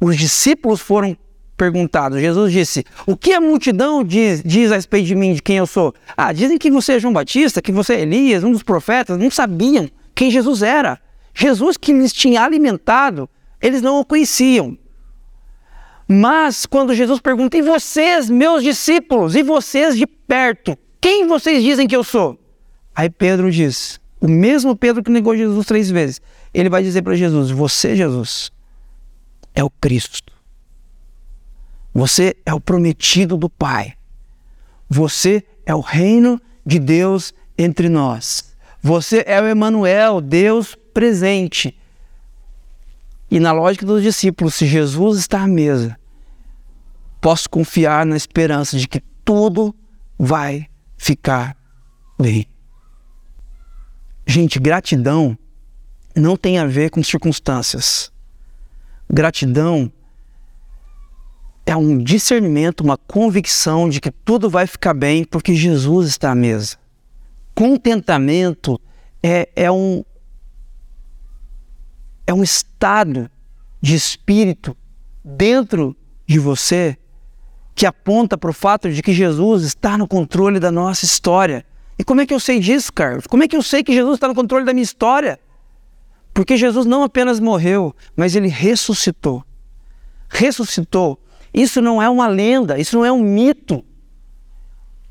[0.00, 1.14] os discípulos foram
[1.58, 2.18] perguntado.
[2.18, 5.66] Jesus disse: O que a multidão diz, diz a respeito de mim, de quem eu
[5.66, 5.92] sou?
[6.16, 9.18] Ah, dizem que você é João Batista, que você é Elias, um dos profetas.
[9.18, 10.98] Não sabiam quem Jesus era.
[11.38, 13.28] Jesus que lhes tinha alimentado,
[13.60, 14.76] eles não o conheciam.
[16.08, 21.86] Mas quando Jesus pergunta: E vocês, meus discípulos, e vocês de perto, quem vocês dizem
[21.86, 22.38] que eu sou?
[22.94, 26.20] Aí Pedro diz: O mesmo Pedro que negou Jesus três vezes.
[26.52, 28.50] Ele vai dizer para Jesus: Você, Jesus,
[29.54, 30.38] é o Cristo
[31.98, 33.94] você é o prometido do Pai.
[34.88, 38.54] Você é o reino de Deus entre nós.
[38.80, 41.78] Você é o Emanuel, Deus presente.
[43.30, 45.96] E na lógica dos discípulos, se Jesus está à mesa,
[47.20, 49.72] posso confiar na esperança de que tudo
[50.18, 51.56] vai ficar
[52.20, 52.48] bem.
[54.26, 55.38] Gente, gratidão
[56.16, 58.10] não tem a ver com circunstâncias.
[59.08, 59.92] Gratidão
[61.64, 66.34] é um discernimento, uma convicção de que tudo vai ficar bem porque Jesus está à
[66.34, 66.76] mesa.
[67.54, 68.80] Contentamento
[69.22, 70.04] é, é, um,
[72.28, 73.28] é um estado
[73.80, 74.76] de espírito
[75.24, 76.96] dentro de você
[77.74, 81.64] que aponta para o fato de que Jesus está no controle da nossa história.
[81.98, 83.26] E como é que eu sei disso, Carlos?
[83.26, 85.40] Como é que eu sei que Jesus está no controle da minha história?
[86.32, 89.44] Porque Jesus não apenas morreu, mas ele ressuscitou.
[90.28, 91.20] Ressuscitou
[91.52, 93.84] isso não é uma lenda, isso não é um mito.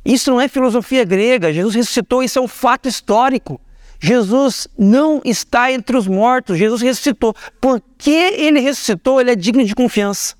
[0.06, 1.52] Isso não é filosofia grega.
[1.52, 3.60] Jesus ressuscitou, isso é um fato histórico.
[4.00, 7.36] Jesus não está entre os mortos, Jesus ressuscitou.
[7.60, 10.36] Porque ele ressuscitou, ele é digno de confiança.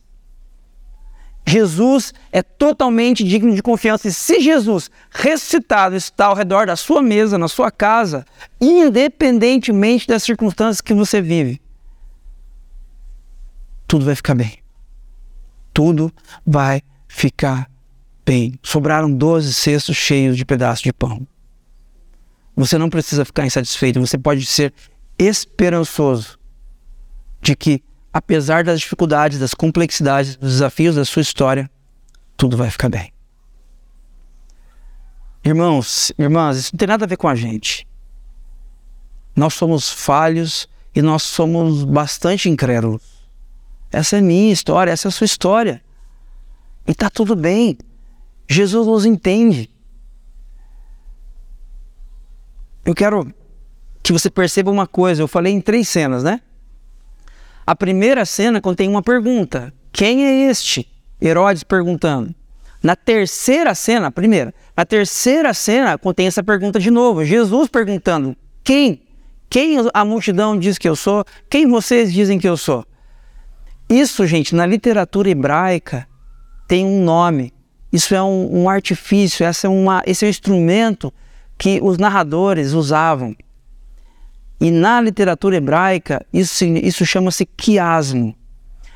[1.46, 4.08] Jesus é totalmente digno de confiança.
[4.08, 8.26] E se Jesus ressuscitado está ao redor da sua mesa, na sua casa,
[8.60, 11.62] independentemente das circunstâncias que você vive,
[13.88, 14.60] tudo vai ficar bem
[15.78, 16.12] tudo
[16.44, 17.70] vai ficar
[18.26, 18.56] bem.
[18.64, 21.28] Sobraram 12 cestos cheios de pedaços de pão.
[22.58, 24.74] Você não precisa ficar insatisfeito, você pode ser
[25.18, 26.40] esperançoso
[27.40, 31.70] de que, apesar das dificuldades, das complexidades, dos desafios da sua história,
[32.36, 33.14] tudo vai ficar bem.
[35.46, 37.88] Irmãos, irmãs, isso não tem nada a ver com a gente.
[39.36, 43.04] Nós somos falhos e nós somos bastante incrédulos.
[43.92, 45.84] Essa é minha história, essa é a sua história.
[46.88, 47.78] E está tudo bem.
[48.50, 49.70] Jesus nos entende.
[52.88, 53.28] Eu quero
[54.02, 55.22] que você perceba uma coisa.
[55.22, 56.40] Eu falei em três cenas, né?
[57.66, 60.88] A primeira cena contém uma pergunta: Quem é este?
[61.22, 62.34] Herodes perguntando.
[62.82, 67.26] Na terceira cena, primeira, na terceira cena contém essa pergunta de novo.
[67.26, 69.04] Jesus perguntando: Quem?
[69.50, 71.26] Quem a multidão diz que eu sou?
[71.50, 72.86] Quem vocês dizem que eu sou?
[73.90, 76.08] Isso, gente, na literatura hebraica
[76.70, 77.54] tem um nome.
[77.92, 81.14] Isso é um, um artifício, essa é uma, esse é um instrumento
[81.58, 83.36] que os narradores usavam.
[84.60, 88.36] E na literatura hebraica, isso, isso chama-se quiasmo.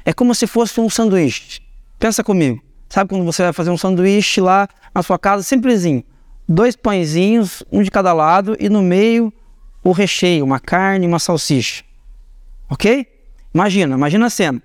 [0.04, 1.62] É como se fosse um sanduíche.
[2.00, 2.62] Pensa comigo.
[2.90, 6.04] Sabe quando você vai fazer um sanduíche lá na sua casa, simplesinho?
[6.48, 9.32] Dois pãezinhos, um de cada lado, e no meio
[9.84, 11.84] o recheio, uma carne e uma salsicha.
[12.70, 13.08] Ok?
[13.54, 14.62] Imagina, imagina a cena.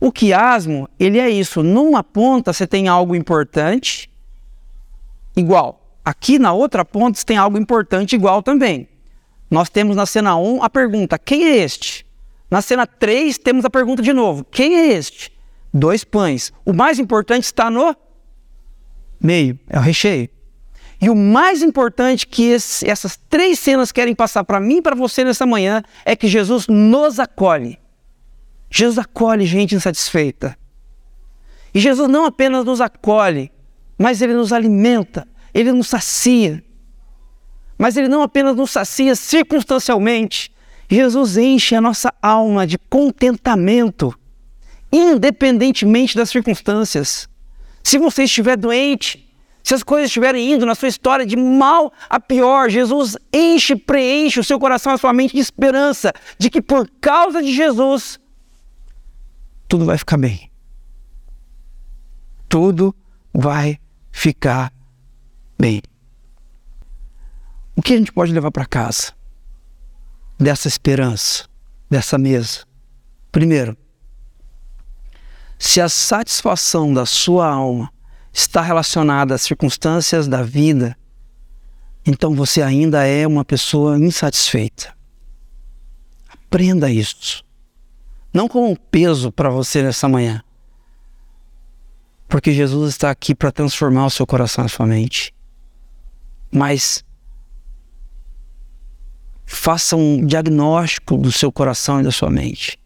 [0.00, 1.62] O quiasmo, ele é isso.
[1.62, 4.10] Numa ponta você tem algo importante
[5.36, 5.85] igual.
[6.06, 8.88] Aqui na outra ponta tem algo importante igual também.
[9.50, 12.06] Nós temos na cena 1 a pergunta: quem é este?
[12.48, 15.32] Na cena 3 temos a pergunta de novo: quem é este?
[15.74, 16.52] Dois pães.
[16.64, 17.92] O mais importante está no
[19.20, 20.28] meio, é o recheio.
[21.00, 24.94] E o mais importante que esse, essas três cenas querem passar para mim e para
[24.94, 27.80] você nessa manhã é que Jesus nos acolhe.
[28.70, 30.56] Jesus acolhe gente insatisfeita.
[31.74, 33.50] E Jesus não apenas nos acolhe,
[33.98, 35.26] mas ele nos alimenta,
[35.56, 36.62] ele nos sacia.
[37.78, 40.52] Mas ele não apenas nos sacia circunstancialmente,
[40.88, 44.14] Jesus enche a nossa alma de contentamento,
[44.92, 47.28] independentemente das circunstâncias.
[47.82, 49.28] Se você estiver doente,
[49.64, 54.38] se as coisas estiverem indo na sua história de mal a pior, Jesus enche, preenche
[54.38, 58.20] o seu coração, a sua mente de esperança de que por causa de Jesus
[59.68, 60.50] tudo vai ficar bem.
[62.48, 62.94] Tudo
[63.34, 63.80] vai
[64.12, 64.72] ficar
[65.58, 65.82] bem.
[67.74, 69.12] O que a gente pode levar para casa
[70.38, 71.46] dessa esperança,
[71.90, 72.64] dessa mesa?
[73.30, 73.76] Primeiro,
[75.58, 77.92] se a satisfação da sua alma
[78.32, 80.96] está relacionada às circunstâncias da vida,
[82.06, 84.94] então você ainda é uma pessoa insatisfeita.
[86.28, 87.44] Aprenda isso.
[88.32, 90.42] Não como um peso para você nessa manhã.
[92.28, 95.35] Porque Jesus está aqui para transformar o seu coração e a sua mente.
[96.50, 97.04] Mas
[99.46, 102.78] faça um diagnóstico do seu coração e da sua mente.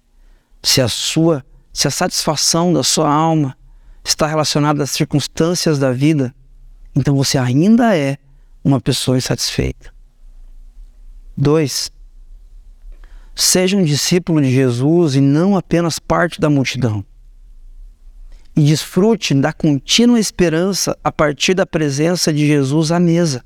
[0.62, 3.56] Se a sua, se a satisfação da sua alma
[4.04, 6.34] está relacionado às circunstâncias da vida,
[6.94, 8.18] então você ainda é
[8.62, 9.92] uma pessoa insatisfeita.
[11.36, 11.90] Dois,
[13.34, 17.04] seja um discípulo de Jesus e não apenas parte da multidão.
[18.54, 23.42] E desfrute da contínua esperança a partir da presença de Jesus à mesa.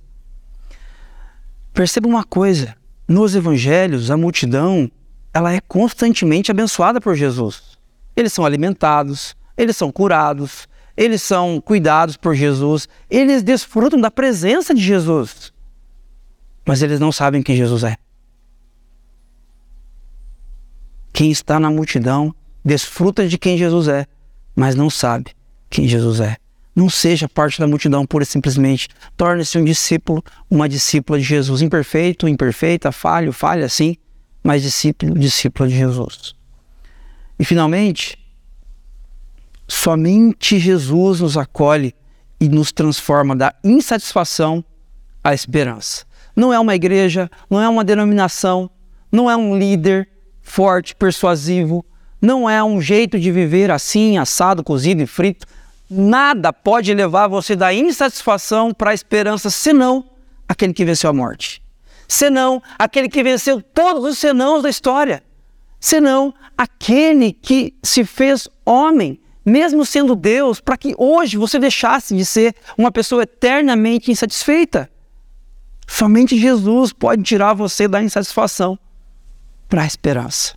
[1.74, 4.90] Perceba uma coisa: nos evangelhos, a multidão
[5.32, 7.76] ela é constantemente abençoada por Jesus.
[8.14, 14.72] Eles são alimentados, eles são curados, eles são cuidados por Jesus, eles desfrutam da presença
[14.72, 15.52] de Jesus,
[16.64, 17.96] mas eles não sabem quem Jesus é.
[21.12, 22.32] Quem está na multidão
[22.64, 24.06] desfruta de quem Jesus é,
[24.54, 25.32] mas não sabe
[25.68, 26.36] quem Jesus é.
[26.74, 28.88] Não seja parte da multidão pura e simplesmente.
[29.16, 31.62] Torne-se um discípulo, uma discípula de Jesus.
[31.62, 33.96] Imperfeito, imperfeita, falho, falha, sim,
[34.42, 36.34] mas discípulo, discípula de Jesus.
[37.38, 38.18] E finalmente,
[39.66, 41.94] Somente Jesus nos acolhe
[42.38, 44.62] e nos transforma da insatisfação
[45.22, 46.04] à esperança.
[46.36, 48.70] Não é uma igreja, não é uma denominação,
[49.10, 50.08] não é um líder
[50.42, 51.84] forte, persuasivo,
[52.20, 55.46] não é um jeito de viver assim, assado, cozido e frito.
[55.88, 60.04] Nada pode levar você da insatisfação para a esperança, senão
[60.48, 61.62] aquele que venceu a morte.
[62.08, 65.22] Senão aquele que venceu todos os senãos da história.
[65.78, 72.24] Senão aquele que se fez homem mesmo sendo Deus, para que hoje você deixasse de
[72.24, 74.90] ser uma pessoa eternamente insatisfeita.
[75.86, 78.78] Somente Jesus pode tirar você da insatisfação
[79.68, 80.54] para a esperança.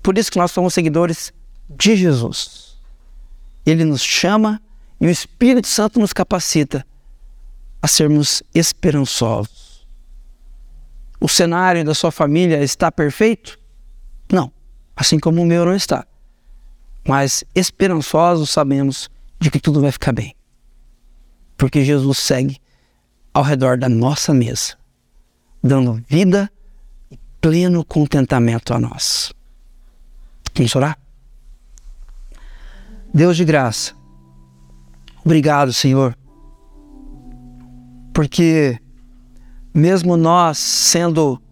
[0.00, 1.32] Por isso que nós somos seguidores
[1.68, 2.67] de Jesus.
[3.70, 4.60] Ele nos chama
[5.00, 6.86] e o Espírito Santo nos capacita
[7.80, 9.86] a sermos esperançosos.
[11.20, 13.58] O cenário da sua família está perfeito?
[14.32, 14.52] Não,
[14.96, 16.06] assim como o meu não está
[17.08, 19.08] mas esperançosos sabemos
[19.40, 20.36] de que tudo vai ficar bem.
[21.56, 22.60] Porque Jesus segue
[23.32, 24.76] ao redor da nossa mesa,
[25.64, 26.52] dando vida
[27.10, 29.32] e pleno contentamento a nós.
[30.54, 30.98] Vamos orar?
[33.18, 33.94] Deus de graça,
[35.24, 36.16] obrigado, Senhor,
[38.14, 38.78] porque
[39.74, 41.42] mesmo nós sendo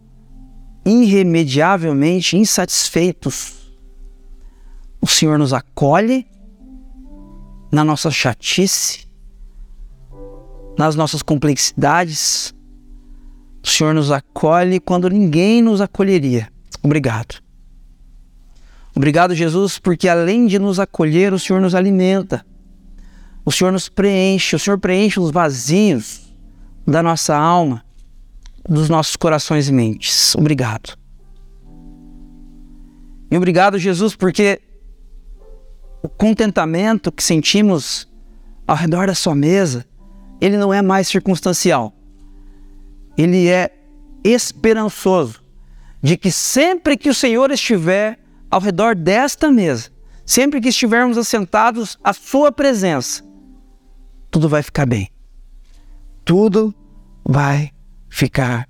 [0.84, 3.68] irremediavelmente insatisfeitos
[5.00, 6.24] o Senhor nos acolhe
[7.72, 9.08] na nossa chatice,
[10.78, 12.54] nas nossas complexidades.
[13.60, 16.48] O Senhor nos acolhe quando ninguém nos acolheria.
[16.80, 17.44] Obrigado.
[18.97, 22.47] Obrigado, Jesus, porque além de nos acolher, o Senhor nos alimenta.
[23.44, 26.34] O Senhor nos preenche, o Senhor preenche os vazios
[26.86, 27.84] da nossa alma,
[28.66, 30.34] dos nossos corações e mentes.
[30.34, 30.97] Obrigado.
[33.30, 34.62] E obrigado, Jesus, porque
[36.03, 38.09] o contentamento que sentimos
[38.66, 39.84] ao redor da sua mesa,
[40.40, 41.92] ele não é mais circunstancial.
[43.16, 43.70] Ele é
[44.24, 45.42] esperançoso
[46.03, 48.18] de que sempre que o Senhor estiver
[48.51, 49.90] ao redor desta mesa,
[50.24, 53.22] sempre que estivermos assentados à sua presença,
[54.30, 55.09] tudo vai ficar bem.
[56.24, 56.74] tudo
[57.24, 57.70] vai
[58.09, 58.68] ficar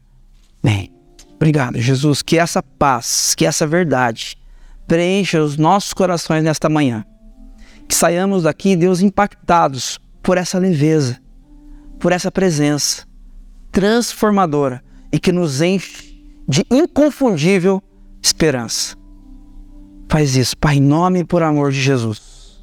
[0.62, 0.92] bem.
[1.34, 2.22] Obrigado, Jesus.
[2.22, 4.36] Que essa paz, que essa verdade
[4.86, 7.04] preencha os nossos corações nesta manhã.
[7.88, 11.20] Que saiamos daqui, Deus, impactados por essa leveza,
[11.98, 13.06] por essa presença
[13.70, 16.18] transformadora e que nos enche
[16.48, 17.82] de inconfundível
[18.22, 18.96] esperança.
[20.08, 22.62] Faz isso, Pai, em nome e por amor de Jesus.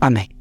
[0.00, 0.31] Amém.